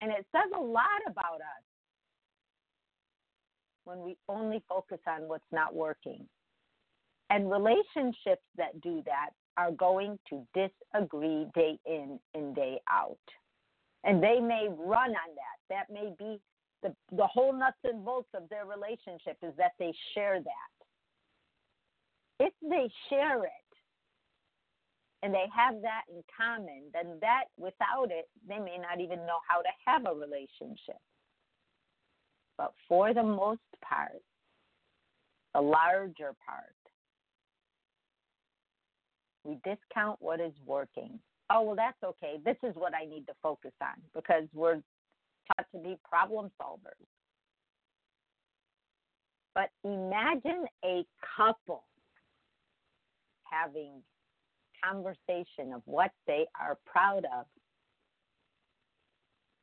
And 0.01 0.11
it 0.11 0.25
says 0.31 0.51
a 0.55 0.61
lot 0.61 1.01
about 1.07 1.41
us 1.41 1.65
when 3.85 4.01
we 4.01 4.17
only 4.27 4.61
focus 4.67 4.99
on 5.07 5.27
what's 5.27 5.51
not 5.51 5.73
working. 5.73 6.27
And 7.29 7.49
relationships 7.49 8.43
that 8.57 8.81
do 8.81 9.01
that 9.05 9.29
are 9.57 9.71
going 9.71 10.19
to 10.29 10.45
disagree 10.53 11.47
day 11.55 11.79
in 11.85 12.19
and 12.33 12.55
day 12.55 12.79
out. 12.89 13.17
And 14.03 14.21
they 14.21 14.39
may 14.39 14.67
run 14.69 15.09
on 15.09 15.35
that. 15.35 15.57
That 15.69 15.89
may 15.91 16.13
be 16.19 16.39
the, 16.83 16.93
the 17.15 17.25
whole 17.25 17.53
nuts 17.53 17.77
and 17.83 18.05
bolts 18.05 18.29
of 18.35 18.47
their 18.49 18.65
relationship 18.65 19.37
is 19.41 19.53
that 19.57 19.71
they 19.79 19.91
share 20.13 20.39
that. 20.39 22.45
If 22.45 22.53
they 22.61 22.89
share 23.09 23.43
it 23.43 23.51
and 25.23 25.33
they 25.33 25.45
have 25.55 25.81
that 25.81 26.01
in 26.13 26.21
common, 26.35 26.83
then 26.93 27.17
that 27.21 27.45
without 27.57 28.11
it, 28.11 28.29
they 28.47 28.59
may 28.59 28.77
not 28.77 28.99
even 28.99 29.25
know 29.25 29.39
how 29.49 29.61
to 29.61 29.69
have 29.87 30.05
a 30.05 30.13
relationship. 30.13 31.01
But 32.57 32.73
for 32.87 33.13
the 33.13 33.23
most 33.23 33.61
part, 33.83 34.21
the 35.53 35.61
larger 35.61 36.33
part, 36.45 36.75
we 39.43 39.57
discount 39.63 40.17
what 40.19 40.39
is 40.39 40.53
working. 40.65 41.19
Oh, 41.49 41.61
well, 41.61 41.75
that's 41.75 42.01
okay. 42.03 42.37
This 42.43 42.57
is 42.63 42.75
what 42.75 42.93
I 42.95 43.05
need 43.05 43.27
to 43.27 43.33
focus 43.43 43.73
on 43.81 44.01
because 44.13 44.47
we're 44.53 44.81
taught 45.47 45.65
to 45.73 45.77
be 45.77 45.97
problem 46.09 46.49
solvers. 46.61 47.05
But 49.53 49.69
imagine 49.83 50.65
a 50.83 51.05
couple 51.37 51.83
having 53.43 54.01
conversation 54.83 55.73
of 55.73 55.81
what 55.85 56.11
they 56.27 56.45
are 56.59 56.77
proud 56.85 57.25
of 57.25 57.45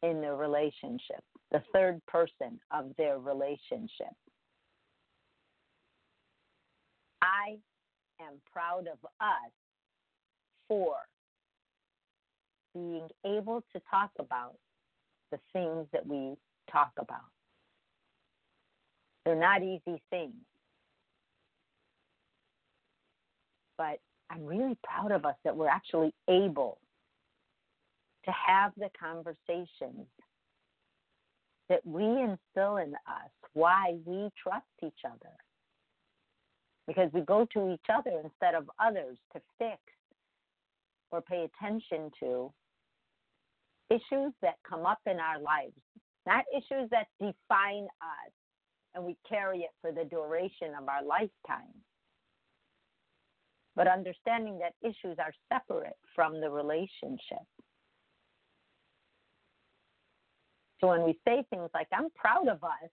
in 0.02 0.20
their 0.20 0.36
relationship, 0.36 1.22
the 1.52 1.62
third 1.72 2.00
person 2.06 2.58
of 2.70 2.86
their 2.96 3.18
relationship. 3.18 4.14
I 7.20 7.58
am 8.20 8.40
proud 8.50 8.88
of 8.88 8.98
us 9.20 9.52
for 10.66 10.96
being 12.74 13.06
able 13.26 13.62
to 13.74 13.82
talk 13.90 14.10
about 14.18 14.54
the 15.30 15.38
things 15.52 15.86
that 15.92 16.06
we 16.06 16.34
talk 16.70 16.92
about. 16.98 17.20
They're 19.24 19.36
not 19.36 19.62
easy 19.62 20.02
things. 20.10 20.34
But 23.76 24.00
I'm 24.30 24.46
really 24.46 24.76
proud 24.82 25.12
of 25.12 25.26
us 25.26 25.36
that 25.44 25.54
we're 25.54 25.68
actually 25.68 26.14
able 26.28 26.78
to 28.24 28.30
have 28.30 28.72
the 28.76 28.88
conversations 28.98 30.06
that 31.72 31.80
we 31.86 32.04
instill 32.04 32.76
in 32.76 32.94
us 33.06 33.30
why 33.54 33.94
we 34.04 34.28
trust 34.42 34.66
each 34.84 35.00
other. 35.06 35.32
Because 36.86 37.10
we 37.14 37.22
go 37.22 37.46
to 37.54 37.72
each 37.72 37.86
other 37.88 38.10
instead 38.22 38.54
of 38.54 38.68
others 38.78 39.16
to 39.32 39.40
fix 39.58 39.80
or 41.10 41.22
pay 41.22 41.48
attention 41.48 42.10
to 42.20 42.52
issues 43.88 44.34
that 44.42 44.56
come 44.68 44.84
up 44.84 44.98
in 45.06 45.18
our 45.18 45.40
lives, 45.40 45.72
not 46.26 46.44
issues 46.54 46.90
that 46.90 47.06
define 47.18 47.84
us 48.02 48.32
and 48.94 49.02
we 49.02 49.16
carry 49.26 49.60
it 49.60 49.70
for 49.80 49.92
the 49.92 50.04
duration 50.04 50.74
of 50.78 50.86
our 50.90 51.02
lifetime 51.02 51.72
but 53.74 53.88
understanding 53.88 54.58
that 54.58 54.74
issues 54.86 55.16
are 55.18 55.32
separate 55.50 55.96
from 56.14 56.40
the 56.40 56.50
relationship. 56.50 57.46
So 60.82 60.88
when 60.88 61.04
we 61.04 61.16
say 61.26 61.44
things 61.48 61.70
like, 61.74 61.86
I'm 61.92 62.10
proud 62.16 62.48
of 62.48 62.64
us, 62.64 62.90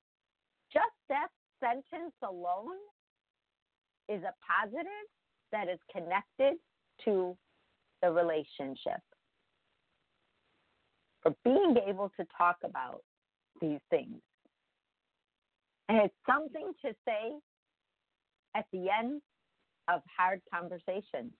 just 0.72 0.93
that 1.10 1.29
sentence 1.60 2.13
alone 2.24 2.77
is 4.08 4.22
a 4.24 4.34
positive 4.48 4.86
that 5.51 5.67
is 5.67 5.79
connected 5.91 6.60
to 7.05 7.36
the 8.03 8.12
relationship. 8.12 9.01
For 11.24 11.34
being 11.43 11.75
able 11.88 12.12
to 12.19 12.25
talk 12.38 12.58
about 12.63 13.01
these 13.60 13.79
things. 13.89 14.21
And 15.89 15.97
it's 15.97 16.13
something 16.28 16.71
to 16.86 16.93
say 17.06 17.32
at 18.56 18.65
the 18.71 18.86
end 18.89 19.21
of 19.88 20.02
hard 20.15 20.41
conversations. 20.54 21.34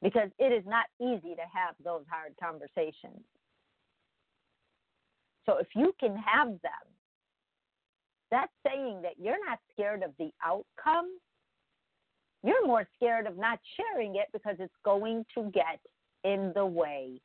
Because 0.00 0.30
it 0.38 0.52
is 0.52 0.62
not 0.66 0.86
easy 1.00 1.34
to 1.34 1.42
have 1.52 1.74
those 1.82 2.04
hard 2.08 2.34
conversations. 2.40 3.24
So 5.46 5.58
if 5.58 5.68
you 5.74 5.92
can 5.98 6.16
have 6.16 6.48
them, 6.48 6.86
that's 8.30 8.52
saying 8.66 9.02
that 9.02 9.14
you're 9.18 9.44
not 9.46 9.58
scared 9.72 10.02
of 10.02 10.10
the 10.18 10.30
outcome. 10.44 11.08
You're 12.42 12.66
more 12.66 12.86
scared 12.96 13.26
of 13.26 13.38
not 13.38 13.58
sharing 13.76 14.16
it 14.16 14.26
because 14.32 14.56
it's 14.58 14.74
going 14.84 15.24
to 15.36 15.50
get 15.52 15.80
in 16.24 16.52
the 16.54 16.66
way 16.66 17.20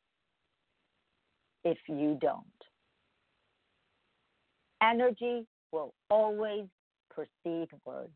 if 1.63 1.77
you 1.87 2.17
don't. 2.21 2.45
Energy 4.81 5.45
will 5.71 5.93
always 6.09 6.65
precede 7.09 7.69
words. 7.85 8.11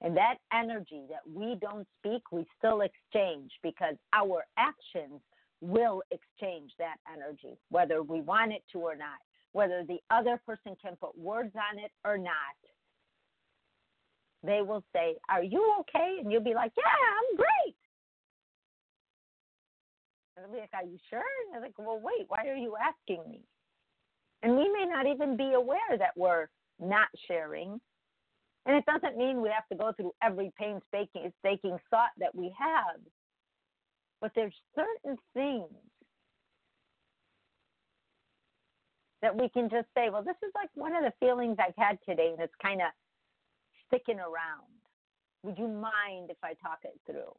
And 0.00 0.16
that 0.16 0.36
energy 0.52 1.02
that 1.08 1.22
we 1.32 1.56
don't 1.60 1.86
speak, 1.98 2.22
we 2.32 2.44
still 2.58 2.82
exchange 2.82 3.52
because 3.62 3.94
our 4.12 4.44
actions 4.58 5.20
will 5.62 6.02
exchange 6.10 6.72
that 6.78 6.96
energy, 7.10 7.56
whether 7.70 8.02
we 8.02 8.20
want 8.20 8.52
it 8.52 8.62
to 8.72 8.78
or 8.80 8.96
not, 8.96 9.18
whether 9.52 9.84
the 9.86 9.98
other 10.10 10.40
person 10.44 10.76
can 10.82 10.96
put 10.96 11.16
words 11.16 11.54
on 11.56 11.78
it 11.78 11.90
or 12.04 12.18
not. 12.18 12.34
They 14.42 14.60
will 14.60 14.84
say, 14.92 15.14
Are 15.30 15.42
you 15.42 15.74
okay? 15.80 16.16
And 16.20 16.30
you'll 16.30 16.42
be 16.42 16.54
like, 16.54 16.72
Yeah, 16.76 16.82
I'm 16.84 17.36
great. 17.36 17.76
And 20.36 20.44
they'll 20.44 20.52
be 20.52 20.60
like, 20.60 20.74
Are 20.74 20.86
you 20.86 20.98
sure? 21.08 21.18
And 21.18 21.54
they're 21.54 21.62
like, 21.62 21.78
Well, 21.78 22.00
wait, 22.02 22.26
why 22.28 22.46
are 22.48 22.56
you 22.56 22.74
asking 22.76 23.22
me? 23.30 23.42
And 24.42 24.56
we 24.56 24.68
may 24.68 24.84
not 24.86 25.06
even 25.06 25.36
be 25.36 25.52
aware 25.54 25.96
that 25.96 26.12
we're 26.16 26.48
not 26.80 27.08
sharing 27.28 27.80
and 28.66 28.76
it 28.76 28.84
doesn't 28.86 29.16
mean 29.16 29.42
we 29.42 29.48
have 29.48 29.66
to 29.70 29.74
go 29.76 29.92
through 29.92 30.12
every 30.22 30.52
painstaking 30.58 31.78
thought 31.90 32.10
that 32.18 32.34
we 32.34 32.54
have. 32.58 33.00
But 34.22 34.30
there's 34.36 34.54
certain 34.76 35.18
things 35.34 35.68
that 39.20 39.36
we 39.36 39.48
can 39.48 39.68
just 39.68 39.88
say, 39.96 40.10
well, 40.10 40.22
this 40.22 40.36
is 40.46 40.52
like 40.54 40.70
one 40.74 40.94
of 40.94 41.02
the 41.02 41.12
feelings 41.18 41.56
I've 41.58 41.74
had 41.76 41.98
today, 42.08 42.30
and 42.32 42.40
it's 42.40 42.54
kind 42.62 42.80
of 42.80 42.86
sticking 43.86 44.20
around. 44.20 44.70
Would 45.42 45.58
you 45.58 45.66
mind 45.66 46.30
if 46.30 46.36
I 46.42 46.54
talk 46.54 46.78
it 46.84 46.98
through? 47.04 47.34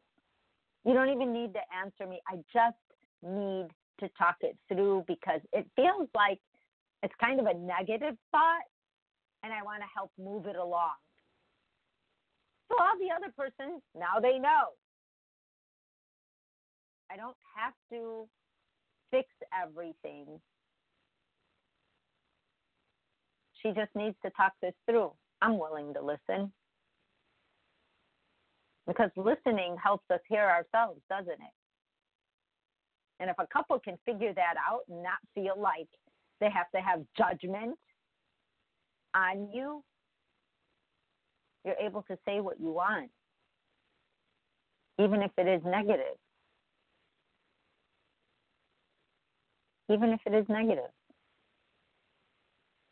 You 0.86 0.94
don't 0.94 1.10
even 1.10 1.32
need 1.32 1.54
to 1.54 1.62
answer 1.74 2.06
me. 2.06 2.20
I 2.28 2.36
just 2.54 2.76
need 3.24 3.68
to 4.02 4.10
talk 4.18 4.36
it 4.42 4.58
through 4.68 5.06
because 5.08 5.40
it 5.54 5.66
feels 5.78 6.10
like 6.14 6.42
it's 7.02 7.14
kind 7.22 7.40
of 7.40 7.46
a 7.46 7.54
negative 7.54 8.18
thought, 8.32 8.68
and 9.44 9.54
I 9.54 9.64
want 9.64 9.82
to 9.82 9.88
help 9.96 10.12
move 10.20 10.48
it 10.48 10.58
along. 10.58 11.00
So 12.70 12.76
all 12.78 12.98
the 13.00 13.14
other 13.16 13.32
person, 13.38 13.82
now 13.98 14.20
they 14.22 14.38
know. 14.38 14.76
I 17.14 17.18
don't 17.18 17.38
have 17.56 17.74
to 17.92 18.28
fix 19.12 19.28
everything. 19.62 20.40
She 23.62 23.70
just 23.70 23.92
needs 23.96 24.16
to 24.26 24.32
talk 24.32 24.54
this 24.62 24.74
through. 24.90 25.12
I'm 25.42 25.60
willing 25.60 25.94
to 25.94 26.02
listen. 26.02 26.52
Because 28.88 29.12
listening 29.16 29.78
helps 29.82 30.06
us 30.12 30.20
hear 30.28 30.42
ourselves, 30.42 31.02
doesn't 31.10 31.34
it? 31.34 31.54
And 33.20 33.30
if 33.30 33.36
a 33.38 33.48
couple 33.54 33.80
can 33.80 33.98
figure 34.06 34.34
that 34.34 34.56
out 34.58 34.82
and 34.90 35.04
not 35.04 35.20
feel 35.36 35.54
like 35.58 35.88
they 36.42 36.50
have 36.50 36.70
to 36.76 36.82
have 36.82 37.06
judgment 37.16 37.78
on 39.16 39.50
you, 39.54 39.84
you're 41.64 41.76
able 41.76 42.02
to 42.10 42.18
say 42.26 42.42
what 42.42 42.60
you 42.60 42.72
want, 42.72 43.12
even 45.00 45.22
if 45.22 45.32
it 45.38 45.48
is 45.48 45.62
negative. 45.64 46.18
Even 49.90 50.12
if 50.12 50.20
it 50.26 50.34
is 50.34 50.46
negative. 50.50 50.92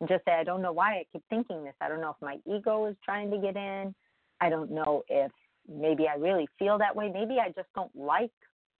Just 0.08 0.26
say, 0.26 0.34
I 0.34 0.44
don't 0.44 0.62
know 0.62 0.72
why 0.72 0.96
I 0.96 1.06
keep 1.12 1.24
thinking 1.30 1.64
this. 1.64 1.76
I 1.80 1.88
don't 1.88 2.02
know 2.02 2.10
if 2.10 2.22
my 2.22 2.38
ego 2.52 2.88
is 2.88 2.96
trying 3.06 3.30
to 3.32 3.38
get 3.38 3.56
in. 3.56 3.94
I 4.40 4.50
don't 4.50 4.72
know 4.72 5.04
if 5.08 5.32
maybe 5.70 6.08
I 6.08 6.16
really 6.16 6.48
feel 6.58 6.78
that 6.80 6.96
way. 6.96 7.12
Maybe 7.14 7.38
I 7.40 7.50
just 7.50 7.70
don't 7.76 7.96
like 7.96 8.32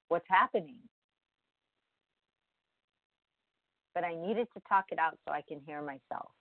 what's 0.08 0.26
happening. 0.28 0.78
But 3.94 4.04
I 4.04 4.16
needed 4.16 4.48
to 4.56 4.62
talk 4.68 4.86
it 4.92 4.98
out 5.00 5.18
so 5.26 5.34
I 5.34 5.42
can 5.48 5.62
hear 5.66 5.82
myself. 5.82 6.32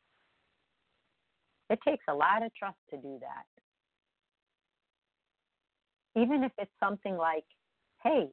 It 1.68 1.78
takes 1.87 2.04
a 2.09 2.14
lot 2.14 2.42
of 2.42 2.54
trust 2.54 2.78
to 2.90 2.96
do 2.96 3.18
that. 3.20 3.44
Even 6.20 6.42
if 6.42 6.52
it's 6.59 6.70
something 6.80 7.16
like, 7.16 7.44
hey, 8.02 8.28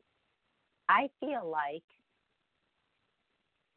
I 0.89 1.09
feel 1.19 1.47
like 1.49 1.83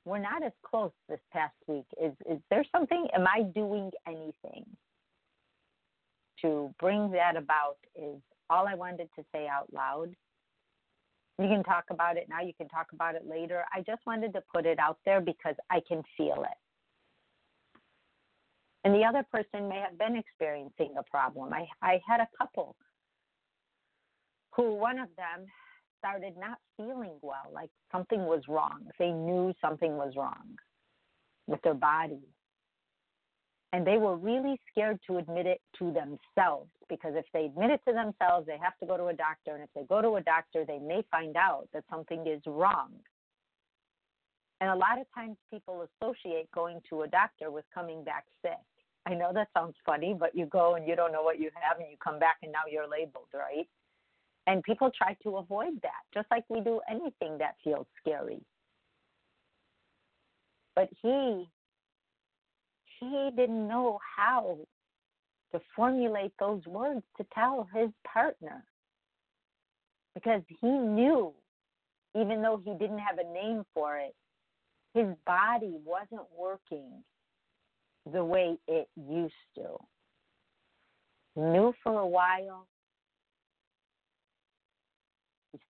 we're 0.04 0.18
not 0.18 0.42
as 0.42 0.52
close 0.62 0.92
this 1.08 1.20
past 1.32 1.54
week. 1.66 1.86
Is 2.02 2.12
is 2.28 2.38
there 2.50 2.64
something 2.72 3.06
am 3.14 3.26
I 3.26 3.42
doing 3.42 3.90
anything 4.06 4.64
to 6.42 6.74
bring 6.78 7.10
that 7.12 7.36
about? 7.36 7.76
Is 7.94 8.20
all 8.48 8.66
I 8.66 8.74
wanted 8.74 9.08
to 9.16 9.24
say 9.32 9.46
out 9.46 9.72
loud. 9.72 10.14
You 11.38 11.48
can 11.48 11.62
talk 11.62 11.84
about 11.90 12.16
it 12.16 12.26
now, 12.28 12.40
you 12.40 12.52
can 12.52 12.68
talk 12.68 12.88
about 12.92 13.14
it 13.14 13.26
later. 13.26 13.64
I 13.74 13.80
just 13.80 14.02
wanted 14.06 14.34
to 14.34 14.42
put 14.52 14.66
it 14.66 14.78
out 14.78 14.98
there 15.06 15.20
because 15.20 15.54
I 15.70 15.80
can 15.88 16.02
feel 16.16 16.42
it. 16.42 16.58
And 18.84 18.94
the 18.94 19.04
other 19.04 19.24
person 19.30 19.68
may 19.68 19.78
have 19.78 19.98
been 19.98 20.16
experiencing 20.16 20.94
a 20.98 21.02
problem. 21.02 21.52
I, 21.52 21.66
I 21.82 22.00
had 22.06 22.20
a 22.20 22.28
couple 22.36 22.76
who 24.54 24.74
one 24.74 24.98
of 24.98 25.08
them 25.16 25.46
started 26.00 26.34
not 26.36 26.58
feeling 26.76 27.12
well, 27.22 27.50
like 27.52 27.70
something 27.92 28.24
was 28.24 28.42
wrong. 28.48 28.86
They 28.98 29.12
knew 29.12 29.54
something 29.60 29.96
was 29.96 30.14
wrong 30.16 30.58
with 31.46 31.62
their 31.62 31.74
body. 31.74 32.26
And 33.72 33.86
they 33.86 33.98
were 33.98 34.16
really 34.16 34.58
scared 34.70 34.98
to 35.06 35.18
admit 35.18 35.46
it 35.46 35.60
to 35.78 35.92
themselves 35.92 36.70
because 36.88 37.14
if 37.14 37.24
they 37.32 37.44
admit 37.44 37.70
it 37.70 37.80
to 37.86 37.94
themselves, 37.94 38.46
they 38.46 38.58
have 38.60 38.76
to 38.80 38.86
go 38.86 38.96
to 38.96 39.06
a 39.06 39.12
doctor. 39.12 39.54
And 39.54 39.62
if 39.62 39.70
they 39.76 39.84
go 39.84 40.02
to 40.02 40.16
a 40.16 40.22
doctor, 40.22 40.64
they 40.66 40.80
may 40.80 41.04
find 41.10 41.36
out 41.36 41.68
that 41.72 41.84
something 41.88 42.26
is 42.26 42.42
wrong. 42.46 42.90
And 44.60 44.70
a 44.70 44.74
lot 44.74 45.00
of 45.00 45.06
times 45.14 45.36
people 45.52 45.86
associate 46.02 46.50
going 46.52 46.80
to 46.90 47.02
a 47.02 47.08
doctor 47.08 47.50
with 47.50 47.64
coming 47.72 48.02
back 48.02 48.24
sick. 48.42 48.58
I 49.06 49.14
know 49.14 49.30
that 49.32 49.48
sounds 49.56 49.74
funny, 49.86 50.14
but 50.18 50.34
you 50.34 50.46
go 50.46 50.74
and 50.74 50.86
you 50.86 50.96
don't 50.96 51.12
know 51.12 51.22
what 51.22 51.38
you 51.38 51.50
have 51.54 51.78
and 51.78 51.86
you 51.90 51.96
come 52.02 52.18
back 52.18 52.36
and 52.42 52.52
now 52.52 52.68
you're 52.70 52.88
labeled, 52.88 53.28
right? 53.32 53.66
And 54.46 54.62
people 54.62 54.90
try 54.96 55.16
to 55.22 55.36
avoid 55.36 55.80
that, 55.82 56.02
just 56.12 56.26
like 56.30 56.44
we 56.48 56.60
do 56.60 56.80
anything 56.90 57.38
that 57.38 57.54
feels 57.62 57.86
scary. 58.00 58.40
But 60.74 60.88
he 61.02 61.48
he 63.00 63.30
didn't 63.36 63.66
know 63.66 63.98
how 64.16 64.58
to 65.52 65.60
formulate 65.74 66.32
those 66.38 66.64
words 66.66 67.02
to 67.16 67.26
tell 67.34 67.66
his 67.74 67.90
partner 68.04 68.64
because 70.14 70.42
he 70.60 70.68
knew 70.68 71.32
even 72.14 72.42
though 72.42 72.60
he 72.64 72.72
didn't 72.72 72.98
have 72.98 73.18
a 73.18 73.32
name 73.32 73.64
for 73.74 73.98
it 73.98 74.14
his 74.94 75.06
body 75.26 75.72
wasn't 75.84 76.26
working 76.36 77.02
the 78.12 78.24
way 78.24 78.56
it 78.68 78.88
used 78.96 79.32
to 79.54 79.76
knew 81.36 81.72
for 81.82 82.00
a 82.00 82.06
while 82.06 82.66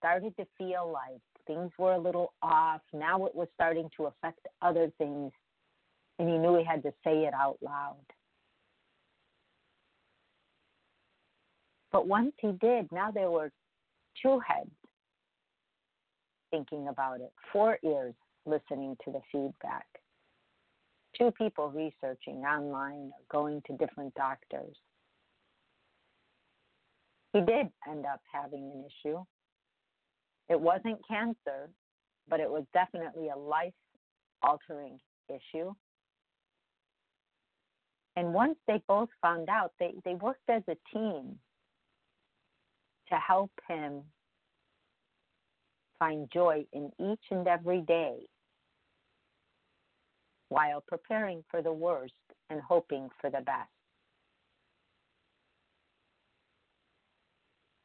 started 0.01 0.37
to 0.37 0.47
feel 0.59 0.91
like 0.93 1.21
things 1.47 1.71
were 1.79 1.93
a 1.93 1.99
little 1.99 2.33
off 2.43 2.81
now 2.93 3.25
it 3.27 3.35
was 3.35 3.49
starting 3.55 3.89
to 3.97 4.07
affect 4.07 4.47
other 4.63 4.91
things 4.99 5.33
and 6.21 6.29
he 6.29 6.37
knew 6.37 6.59
he 6.59 6.65
had 6.65 6.83
to 6.83 6.93
say 7.03 7.25
it 7.25 7.33
out 7.33 7.57
loud. 7.63 7.97
But 11.91 12.07
once 12.07 12.33
he 12.39 12.53
did, 12.61 12.93
now 12.93 13.11
there 13.11 13.31
were 13.31 13.51
two 14.23 14.39
heads 14.47 14.71
thinking 16.51 16.89
about 16.89 17.21
it, 17.21 17.33
four 17.53 17.79
ears 17.83 18.15
listening 18.45 18.97
to 19.05 19.13
the 19.13 19.21
feedback, 19.33 19.87
two 21.17 21.31
people 21.33 21.71
researching 21.71 22.43
online 22.43 23.13
or 23.13 23.23
going 23.31 23.63
to 23.67 23.77
different 23.79 24.15
doctors. 24.15 24.77
He 27.33 27.41
did 27.41 27.69
end 27.89 28.05
up 28.05 28.21
having 28.31 28.71
an 28.75 28.85
issue. 28.85 29.25
It 30.51 30.61
wasn't 30.61 30.99
cancer, 31.07 31.71
but 32.29 32.41
it 32.41 32.51
was 32.51 32.65
definitely 32.75 33.29
a 33.29 33.39
life 33.39 33.73
altering 34.43 34.99
issue. 35.29 35.73
And 38.17 38.35
once 38.35 38.57
they 38.67 38.83
both 38.89 39.09
found 39.23 39.49
out, 39.49 39.73
they, 39.79 39.95
they 40.05 40.15
worked 40.15 40.49
as 40.49 40.63
a 40.69 40.77
team 40.93 41.39
to 43.09 43.15
help 43.15 43.53
him 43.69 44.03
find 46.01 46.29
joy 46.33 46.65
in 46.73 46.91
each 46.99 47.23
and 47.31 47.47
every 47.47 47.83
day 47.83 48.17
while 50.49 50.83
preparing 50.89 51.45
for 51.49 51.63
the 51.63 51.73
worst 51.73 52.13
and 52.49 52.61
hoping 52.61 53.09
for 53.21 53.31
the 53.31 53.41
best. 53.41 53.71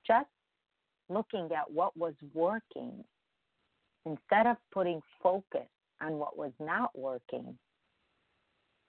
Just 0.07 0.27
looking 1.09 1.49
at 1.55 1.71
what 1.71 1.95
was 1.97 2.13
working 2.33 3.03
instead 4.05 4.47
of 4.47 4.57
putting 4.71 5.01
focus 5.21 5.67
on 6.01 6.13
what 6.13 6.37
was 6.37 6.51
not 6.59 6.89
working 6.97 7.57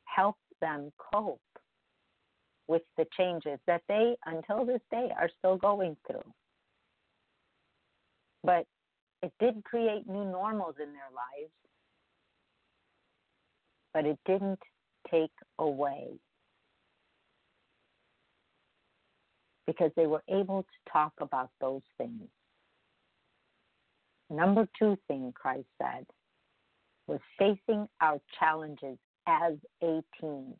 helped 0.04 0.38
them 0.60 0.90
cope 1.12 1.40
with 2.68 2.82
the 2.96 3.06
changes 3.16 3.58
that 3.66 3.82
they, 3.88 4.16
until 4.26 4.64
this 4.64 4.80
day, 4.90 5.08
are 5.18 5.30
still 5.38 5.56
going 5.56 5.96
through. 6.06 6.32
But 8.42 8.66
it 9.22 9.32
did 9.40 9.62
create 9.64 10.08
new 10.08 10.24
normals 10.24 10.74
in 10.82 10.92
their 10.92 11.10
lives, 11.14 11.52
but 13.94 14.04
it 14.04 14.18
didn't 14.26 14.60
take 15.10 15.30
away 15.58 16.08
because 19.66 19.90
they 19.96 20.06
were 20.06 20.22
able 20.28 20.62
to 20.62 20.92
talk 20.92 21.12
about 21.20 21.50
those 21.60 21.82
things. 21.98 22.28
Number 24.30 24.68
two 24.78 24.96
thing 25.08 25.32
Christ 25.34 25.66
said 25.80 26.06
was 27.06 27.20
facing 27.38 27.88
our 28.00 28.20
challenges 28.38 28.98
as 29.26 29.54
a 29.82 30.02
team. 30.20 30.54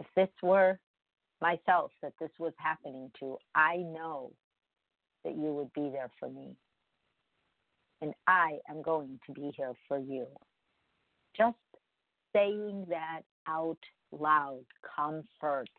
If 0.00 0.06
this 0.16 0.28
were 0.42 0.78
myself 1.40 1.92
that 2.02 2.12
this 2.20 2.30
was 2.38 2.52
happening 2.58 3.10
to, 3.20 3.38
I 3.54 3.76
know 3.76 4.32
that 5.24 5.34
you 5.34 5.52
would 5.54 5.72
be 5.72 5.90
there 5.90 6.10
for 6.18 6.28
me. 6.28 6.56
And 8.02 8.12
I 8.26 8.58
am 8.68 8.82
going 8.82 9.18
to 9.26 9.32
be 9.32 9.50
here 9.56 9.72
for 9.88 9.98
you. 9.98 10.26
Just 11.36 11.56
saying 12.34 12.86
that 12.90 13.22
out 13.48 13.78
loud 14.20 14.64
comforts 14.96 15.72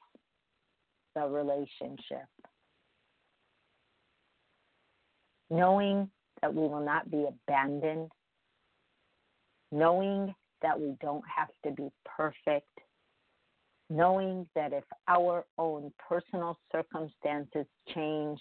the 1.15 1.27
relationship. 1.27 2.27
Knowing 5.49 6.09
that 6.41 6.53
we 6.53 6.61
will 6.61 6.83
not 6.83 7.09
be 7.09 7.25
abandoned. 7.27 8.11
Knowing 9.71 10.33
that 10.61 10.79
we 10.79 10.95
don't 11.01 11.23
have 11.27 11.49
to 11.63 11.71
be 11.71 11.89
perfect, 12.17 12.67
knowing 13.89 14.47
that 14.55 14.73
if 14.73 14.83
our 15.07 15.45
own 15.57 15.91
personal 16.09 16.57
circumstances 16.71 17.65
change, 17.93 18.39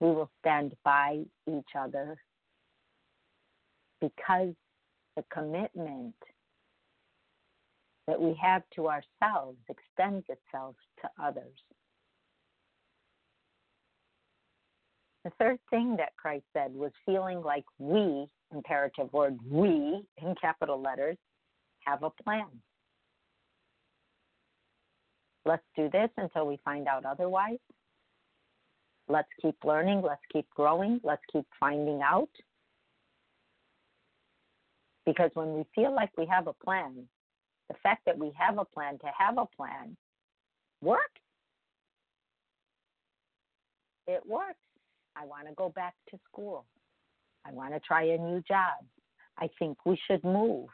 we 0.00 0.08
will 0.08 0.30
stand 0.40 0.74
by 0.84 1.22
each 1.46 1.70
other. 1.78 2.16
Because 4.00 4.54
the 5.16 5.24
commitment 5.32 6.14
that 8.08 8.20
we 8.20 8.34
have 8.42 8.62
to 8.74 8.88
ourselves 8.88 9.58
extends 9.68 10.24
itself 10.28 10.74
to 11.02 11.08
others. 11.22 11.54
The 15.24 15.30
third 15.38 15.58
thing 15.68 15.94
that 15.98 16.16
Christ 16.16 16.46
said 16.54 16.72
was 16.74 16.90
feeling 17.04 17.42
like 17.42 17.64
we 17.78 18.26
imperative 18.52 19.12
word 19.12 19.38
we 19.46 20.02
in 20.22 20.34
capital 20.40 20.80
letters 20.80 21.18
have 21.80 22.02
a 22.02 22.08
plan. 22.22 22.46
Let's 25.44 25.62
do 25.76 25.90
this 25.92 26.08
until 26.16 26.46
we 26.46 26.58
find 26.64 26.88
out 26.88 27.04
otherwise. 27.04 27.58
Let's 29.06 29.28
keep 29.42 29.56
learning. 29.64 30.00
Let's 30.02 30.22
keep 30.32 30.48
growing. 30.50 30.98
Let's 31.04 31.22
keep 31.30 31.46
finding 31.60 32.00
out. 32.02 32.30
Because 35.04 35.30
when 35.34 35.54
we 35.54 35.64
feel 35.74 35.94
like 35.94 36.10
we 36.16 36.24
have 36.26 36.46
a 36.46 36.52
plan, 36.52 37.06
the 37.68 37.74
fact 37.82 38.04
that 38.06 38.18
we 38.18 38.32
have 38.36 38.58
a 38.58 38.64
plan 38.64 38.98
to 38.98 39.06
have 39.16 39.38
a 39.38 39.46
plan 39.56 39.96
works. 40.82 41.02
It 44.06 44.22
works. 44.26 44.58
I 45.16 45.26
want 45.26 45.48
to 45.48 45.54
go 45.54 45.68
back 45.68 45.94
to 46.10 46.18
school. 46.30 46.64
I 47.44 47.52
want 47.52 47.74
to 47.74 47.80
try 47.80 48.04
a 48.04 48.18
new 48.18 48.42
job. 48.46 48.84
I 49.38 49.48
think 49.58 49.78
we 49.84 49.98
should 50.06 50.24
move. 50.24 50.68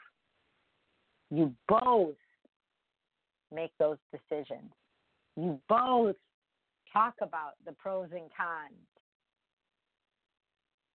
You 1.31 1.53
both 1.69 2.15
make 3.53 3.73
those 3.79 3.99
decisions. 4.13 4.71
You 5.37 5.61
both 5.69 6.17
talk 6.93 7.15
about 7.21 7.55
the 7.67 7.73
pros 7.73 8.09
and 8.13 8.31
cons. 8.37 8.75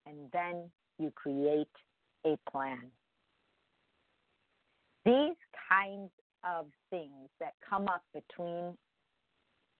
And 0.06 0.18
then 0.32 0.70
you 0.98 1.12
create 1.12 1.68
a 2.26 2.38
plan. 2.50 2.84
These 5.06 5.36
kinds 5.70 6.12
of 6.44 6.68
things 6.90 7.30
that 7.40 7.54
come 7.68 7.88
up 7.88 8.04
between 8.14 8.78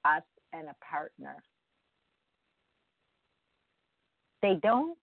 us 0.06 0.24
and 0.54 0.68
a 0.68 0.76
partner, 0.84 1.36
they 4.42 4.56
don't 4.62 4.98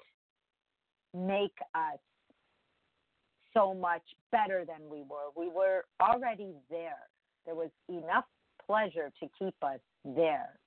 make 1.14 1.57
us 1.74 1.98
so 3.55 3.72
much 3.74 4.02
better 4.33 4.64
than 4.66 4.88
we 4.90 5.02
were. 5.02 5.31
We 5.35 5.48
were 5.48 5.85
already 6.00 6.52
there. 6.70 7.09
There 7.46 7.55
was 7.55 7.70
enough 7.88 8.24
pleasure 8.66 9.11
to 9.20 9.29
keep 9.38 9.55
us 9.62 9.81
there. 10.05 10.59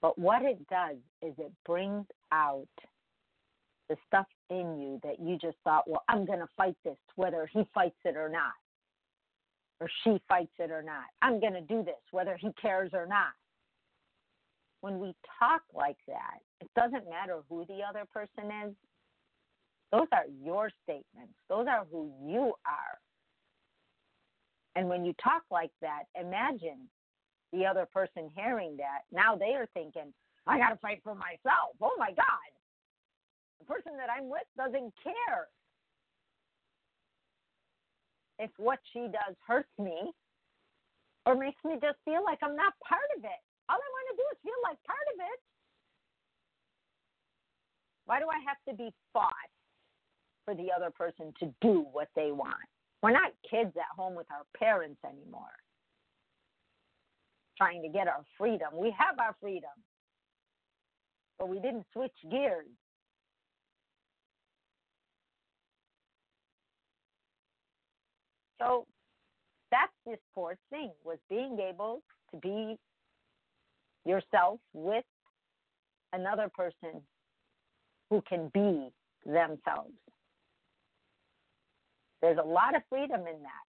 But 0.00 0.18
what 0.18 0.42
it 0.42 0.58
does 0.68 0.96
is 1.22 1.34
it 1.38 1.52
brings 1.64 2.06
out 2.30 2.68
the 3.88 3.96
stuff 4.06 4.26
in 4.50 4.78
you 4.78 5.00
that 5.02 5.20
you 5.20 5.38
just 5.38 5.56
thought, 5.64 5.88
well, 5.88 6.04
I'm 6.08 6.24
going 6.24 6.38
to 6.38 6.48
fight 6.56 6.76
this, 6.84 6.96
whether 7.16 7.48
he 7.52 7.66
fights 7.74 7.98
it 8.04 8.16
or 8.16 8.28
not, 8.28 8.52
or 9.80 9.88
she 10.04 10.20
fights 10.28 10.52
it 10.58 10.70
or 10.70 10.82
not. 10.82 11.04
I'm 11.22 11.40
going 11.40 11.54
to 11.54 11.60
do 11.60 11.82
this, 11.82 12.00
whether 12.10 12.36
he 12.40 12.50
cares 12.60 12.90
or 12.92 13.06
not. 13.06 13.32
When 14.80 15.00
we 15.00 15.14
talk 15.38 15.62
like 15.74 15.96
that, 16.06 16.38
it 16.60 16.68
doesn't 16.76 17.08
matter 17.08 17.40
who 17.48 17.64
the 17.66 17.80
other 17.88 18.04
person 18.12 18.50
is. 18.66 18.74
Those 19.92 20.06
are 20.12 20.24
your 20.44 20.70
statements, 20.82 21.34
those 21.48 21.66
are 21.68 21.86
who 21.90 22.12
you 22.24 22.52
are. 22.66 22.98
And 24.74 24.88
when 24.88 25.04
you 25.04 25.14
talk 25.22 25.42
like 25.50 25.70
that, 25.80 26.02
imagine 26.20 26.88
the 27.52 27.64
other 27.64 27.86
person 27.86 28.30
hearing 28.36 28.76
that. 28.76 29.00
Now 29.10 29.34
they 29.34 29.54
are 29.54 29.66
thinking, 29.72 30.12
I 30.46 30.58
got 30.58 30.70
to 30.70 30.76
fight 30.76 31.00
for 31.02 31.14
myself. 31.14 31.74
Oh 31.80 31.94
my 31.98 32.12
God. 32.12 32.55
The 33.60 33.66
person 33.66 33.96
that 33.96 34.10
I'm 34.10 34.28
with 34.28 34.46
doesn't 34.56 34.92
care 35.02 35.48
if 38.38 38.50
what 38.58 38.78
she 38.92 39.08
does 39.08 39.34
hurts 39.46 39.72
me 39.78 40.12
or 41.24 41.34
makes 41.34 41.58
me 41.64 41.74
just 41.80 41.98
feel 42.04 42.22
like 42.22 42.38
I'm 42.42 42.56
not 42.56 42.74
part 42.86 43.08
of 43.16 43.24
it. 43.24 43.42
All 43.68 43.76
I 43.76 43.90
want 43.90 44.06
to 44.12 44.16
do 44.16 44.26
is 44.32 44.38
feel 44.44 44.60
like 44.62 44.78
part 44.84 45.06
of 45.14 45.18
it. 45.20 45.40
Why 48.06 48.20
do 48.20 48.26
I 48.30 48.38
have 48.46 48.58
to 48.68 48.74
be 48.76 48.94
fought 49.12 49.50
for 50.44 50.54
the 50.54 50.70
other 50.70 50.90
person 50.90 51.34
to 51.40 51.52
do 51.60 51.86
what 51.90 52.08
they 52.14 52.30
want? 52.30 52.54
We're 53.02 53.10
not 53.10 53.32
kids 53.48 53.72
at 53.76 53.96
home 53.96 54.14
with 54.14 54.26
our 54.30 54.46
parents 54.56 55.00
anymore, 55.04 55.56
trying 57.58 57.82
to 57.82 57.88
get 57.88 58.06
our 58.06 58.24
freedom. 58.38 58.68
We 58.74 58.94
have 58.96 59.18
our 59.18 59.34
freedom, 59.40 59.74
but 61.38 61.48
we 61.48 61.58
didn't 61.58 61.86
switch 61.92 62.14
gears. 62.30 62.66
So 68.58 68.86
that's 69.70 69.92
this 70.06 70.18
fourth 70.34 70.58
thing 70.70 70.92
was 71.04 71.18
being 71.28 71.58
able 71.58 72.02
to 72.30 72.38
be 72.38 72.78
yourself 74.04 74.60
with 74.72 75.04
another 76.12 76.48
person 76.54 77.02
who 78.10 78.22
can 78.28 78.50
be 78.54 78.90
themselves. 79.24 79.92
There's 82.22 82.38
a 82.38 82.46
lot 82.46 82.74
of 82.74 82.82
freedom 82.88 83.20
in 83.20 83.42
that. 83.42 83.66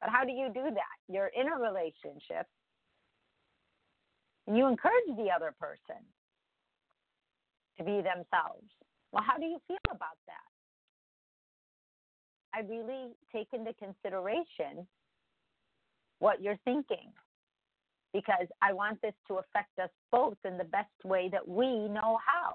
But 0.00 0.10
how 0.10 0.24
do 0.24 0.32
you 0.32 0.48
do 0.52 0.62
that? 0.62 0.96
You're 1.08 1.30
in 1.36 1.48
a 1.48 1.56
relationship 1.56 2.46
and 4.46 4.56
you 4.56 4.66
encourage 4.66 5.16
the 5.16 5.28
other 5.34 5.52
person 5.58 6.00
to 7.78 7.84
be 7.84 7.96
themselves. 7.96 8.70
Well, 9.12 9.24
how 9.26 9.36
do 9.38 9.46
you 9.46 9.58
feel 9.66 9.78
about 9.90 10.18
that? 10.26 10.55
I 12.56 12.60
really 12.60 13.12
take 13.32 13.48
into 13.52 13.74
consideration 13.74 14.86
what 16.20 16.40
you're 16.40 16.58
thinking 16.64 17.12
because 18.14 18.46
I 18.62 18.72
want 18.72 19.02
this 19.02 19.12
to 19.28 19.34
affect 19.34 19.78
us 19.78 19.90
both 20.10 20.38
in 20.46 20.56
the 20.56 20.64
best 20.64 21.04
way 21.04 21.28
that 21.32 21.46
we 21.46 21.66
know 21.66 22.18
how. 22.24 22.54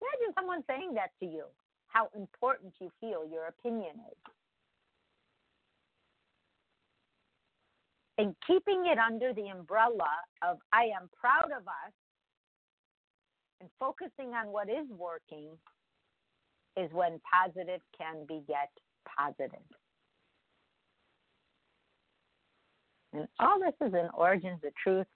Imagine 0.00 0.34
someone 0.34 0.62
saying 0.66 0.94
that 0.94 1.10
to 1.20 1.26
you, 1.26 1.44
how 1.88 2.08
important 2.16 2.72
you 2.80 2.90
feel 2.98 3.28
your 3.30 3.48
opinion 3.48 3.92
is. 4.10 4.32
And 8.16 8.34
keeping 8.46 8.86
it 8.86 8.98
under 8.98 9.34
the 9.34 9.48
umbrella 9.48 10.08
of 10.42 10.58
I 10.72 10.84
am 10.84 11.10
proud 11.20 11.52
of 11.54 11.68
us 11.68 11.92
and 13.60 13.68
focusing 13.78 14.32
on 14.32 14.46
what 14.48 14.70
is 14.70 14.86
working 14.96 15.50
is 16.76 16.90
when 16.92 17.20
positive 17.32 17.80
can 17.96 18.24
beget 18.26 18.70
positive. 19.18 19.64
And 23.12 23.26
all 23.40 23.58
this 23.58 23.74
is 23.86 23.94
in 23.94 24.08
Origins 24.14 24.60
of 24.64 24.72
Truth. 24.82 25.06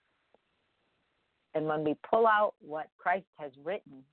And 1.53 1.67
when 1.67 1.83
we 1.83 1.95
pull 2.09 2.25
out 2.25 2.55
what 2.59 2.87
Christ 2.97 3.27
has 3.37 3.51
written, 3.63 4.03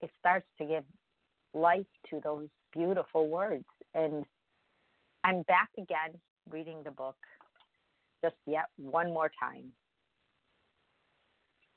it 0.00 0.10
starts 0.20 0.46
to 0.58 0.64
give 0.64 0.84
life 1.54 1.86
to 2.10 2.20
those 2.22 2.48
beautiful 2.72 3.28
words. 3.28 3.64
And 3.94 4.24
I'm 5.24 5.42
back 5.42 5.70
again 5.76 6.18
reading 6.50 6.82
the 6.84 6.90
book 6.90 7.16
just 8.22 8.36
yet 8.46 8.66
one 8.76 9.12
more 9.12 9.30
time. 9.40 9.72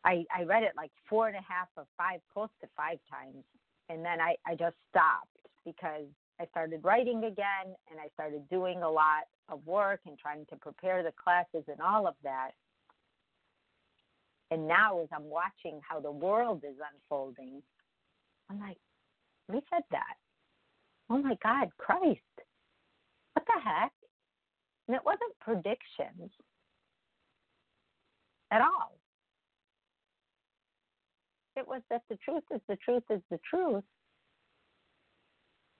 I, 0.06 0.24
I 0.36 0.44
read 0.44 0.63
it 0.63 0.74
like 0.78 0.91
four 1.10 1.28
and 1.28 1.36
a 1.36 1.41
half 1.41 1.68
or 1.76 1.86
five, 1.98 2.22
close 2.32 2.50
to 2.62 2.68
five 2.78 3.00
times. 3.12 3.44
And 3.89 4.06
then 4.06 4.22
I, 4.22 4.36
I 4.48 4.56
just 4.56 4.76
stopped 4.89 5.28
because 5.65 6.06
I 6.39 6.46
started 6.48 6.82
writing 6.84 7.24
again 7.26 7.76
and 7.89 8.00
I 8.00 8.08
started 8.13 8.48
doing 8.50 8.84
a 8.84 8.89
lot 8.89 9.26
of 9.50 9.65
work 9.65 10.02
and 10.06 10.18
trying 10.18 10.46
to 10.48 10.56
prepare 10.56 11.02
the 11.04 11.12
classes 11.12 11.63
and 11.68 11.82
all 11.82 12.08
of 12.08 12.15
that. 12.24 12.52
And 14.52 14.68
now, 14.68 15.02
as 15.02 15.08
I'm 15.12 15.26
watching 15.26 15.82
how 15.88 16.00
the 16.00 16.12
world 16.12 16.63
is 16.63 16.76
unfolding, 16.94 17.63
I'm 18.50 18.60
like, 18.60 18.78
we 19.50 19.60
said 19.74 19.84
that. 19.91 20.15
Oh 21.10 21.18
my 21.18 21.36
God, 21.44 21.70
Christ. 21.78 22.20
What 23.34 23.46
the 23.48 23.60
heck? 23.63 23.91
And 24.88 24.96
it 24.96 25.02
wasn't 25.04 25.38
predictions 25.39 26.32
at 28.52 28.62
all. 28.62 28.98
It 31.56 31.68
was 31.68 31.82
that 31.89 32.02
the 32.10 32.18
truth 32.18 32.44
is 32.54 32.62
the 32.68 32.78
truth 32.78 33.04
is 33.10 33.22
the 33.32 33.39
truth. 33.50 33.84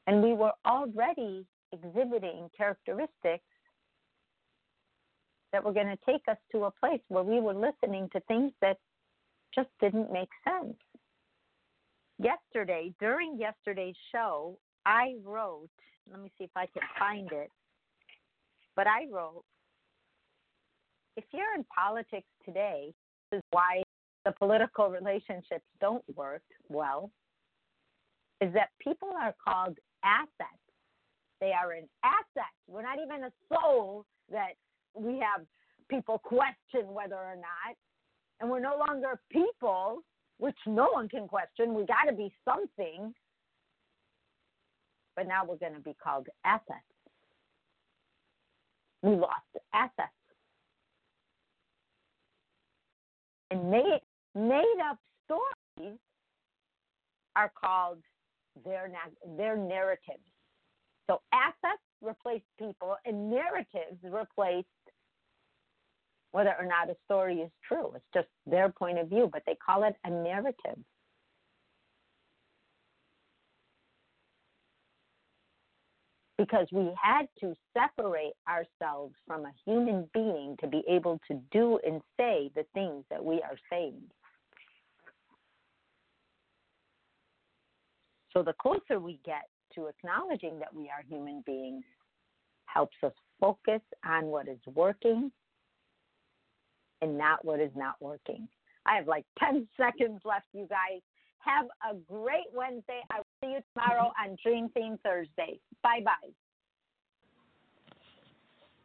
And 0.08 0.22
we 0.22 0.34
were 0.34 0.54
already 0.66 1.46
exhibiting 1.72 2.50
characteristics 2.56 3.44
that 5.52 5.64
were 5.64 5.74
going 5.74 5.88
to 5.88 5.98
take 6.06 6.22
us 6.30 6.38
to 6.52 6.66
a 6.66 6.72
place 6.72 7.02
where 7.08 7.24
we 7.24 7.40
were 7.40 7.54
listening 7.54 8.10
to 8.14 8.20
things 8.22 8.52
that 8.62 8.78
just 9.54 9.70
didn't 9.82 10.12
make 10.12 10.30
sense. 10.44 10.76
Yesterday, 12.20 12.94
during 13.00 13.38
yesterday's 13.38 13.96
show, 14.12 14.58
I 14.86 15.16
wrote, 15.24 15.70
let 16.12 16.22
me 16.22 16.32
see 16.38 16.44
if 16.46 16.52
I 16.56 16.68
can 16.68 16.84
find 17.00 17.32
it, 17.32 17.50
but 18.76 18.88
I 18.88 19.08
wrote, 19.12 19.44
if 21.18 21.24
you're 21.32 21.56
in 21.56 21.66
politics 21.74 22.28
today, 22.46 22.94
this 23.32 23.40
is 23.40 23.44
why 23.52 23.82
the 24.26 24.32
political 24.32 24.90
relationships 24.90 25.64
don't 25.80 26.04
work 26.16 26.42
well 26.68 27.12
is 28.42 28.52
that 28.54 28.70
people 28.82 29.10
are 29.22 29.36
called 29.48 29.78
assets. 30.04 30.62
They 31.40 31.52
are 31.52 31.72
an 31.72 31.88
asset. 32.04 32.52
We're 32.68 32.82
not 32.82 32.98
even 33.04 33.26
a 33.26 33.32
soul 33.50 34.06
that 34.32 34.54
we 34.96 35.20
have 35.20 35.46
people 35.90 36.20
question 36.20 36.94
whether 36.94 37.16
or 37.16 37.36
not. 37.36 37.76
And 38.42 38.50
we're 38.50 38.60
no 38.60 38.78
longer 38.88 39.20
people, 39.32 40.00
which 40.40 40.58
no 40.66 40.90
one 40.92 41.08
can 41.08 41.28
question. 41.28 41.74
We 41.74 41.86
got 41.86 42.10
to 42.10 42.14
be 42.14 42.34
something. 42.44 43.14
But 45.16 45.28
now 45.28 45.46
we're 45.46 45.58
going 45.58 45.76
to 45.76 45.80
be 45.80 45.96
called 46.04 46.28
assets. 46.44 46.80
We 49.02 49.12
lost 49.12 49.46
assets. 49.74 50.10
And 53.52 53.72
made 54.36 54.78
up 54.90 55.00
stories 55.26 55.98
are 57.36 57.52
called 57.60 58.00
their, 58.64 58.92
their 59.38 59.58
narratives. 59.58 60.24
So 61.10 61.22
assets 61.32 61.82
replace 62.02 62.42
people, 62.60 62.96
and 63.06 63.30
narratives 63.30 64.00
replace 64.04 64.66
whether 66.32 66.54
or 66.60 66.66
not 66.66 66.90
a 66.90 66.96
story 67.06 67.36
is 67.36 67.52
true. 67.66 67.94
It's 67.96 68.06
just 68.14 68.28
their 68.46 68.70
point 68.70 69.00
of 69.00 69.08
view, 69.08 69.30
but 69.32 69.44
they 69.46 69.56
call 69.66 69.84
it 69.84 69.96
a 70.04 70.10
narrative. 70.10 70.78
Because 76.38 76.68
we 76.74 76.92
had 77.02 77.28
to 77.40 77.54
separate 77.74 78.34
ourselves 78.50 79.16
from 79.26 79.46
a 79.46 79.54
human 79.66 80.10
being 80.14 80.58
to 80.60 80.68
be 80.68 80.84
able 80.90 81.22
to 81.30 81.40
do 81.52 81.80
and 81.88 82.02
say 82.18 82.52
the 82.56 82.66
things 82.74 83.06
that 83.10 83.24
we 83.24 83.36
are 83.36 83.58
saying. 83.70 84.02
So 88.36 88.44
the 88.44 88.54
closer 88.54 89.00
we 89.00 89.20
get 89.26 89.48
to 89.76 89.88
acknowledging 89.88 90.60
that 90.60 90.76
we 90.76 90.90
are 90.90 91.04
human 91.08 91.42
beings 91.46 91.86
helps 92.66 92.98
us 93.04 93.14
focus 93.40 93.80
on 94.06 94.26
what 94.26 94.50
is 94.50 94.60
working 94.74 95.32
and 97.02 97.18
not 97.18 97.46
what 97.46 97.62
is 97.62 97.72
not 97.76 97.96
working. 98.02 98.50
I 98.86 98.98
have 98.98 99.08
like 99.08 99.26
10 99.40 99.66
seconds 99.78 100.20
left, 100.26 100.48
you 100.54 100.68
guys. 100.70 101.00
Have 101.40 101.68
a 101.90 101.96
great 102.12 102.52
Wednesday. 102.54 103.00
I 103.12 103.20
will 103.20 103.26
see 103.42 103.52
you 103.52 103.62
tomorrow 103.74 104.12
on 104.22 104.36
Dream 104.44 104.68
Theme 104.74 105.00
Thursday. 105.04 105.58
Bye 105.82 106.02
bye. 106.04 106.34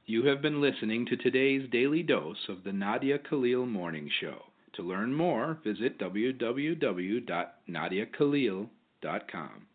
You 0.07 0.25
have 0.27 0.41
been 0.43 0.61
listening 0.61 1.07
to 1.07 1.17
today's 1.17 1.69
daily 1.71 2.03
dose 2.03 2.49
of 2.49 2.65
the 2.65 2.73
Nadia 2.73 3.19
Khalil 3.19 3.65
Morning 3.67 4.11
Show. 4.21 4.43
To 4.75 4.83
learn 4.83 5.15
more, 5.15 5.59
visit 5.65 5.99
www.nadiakhalil.com 5.99 8.71
dot 9.01 9.31
com. 9.31 9.70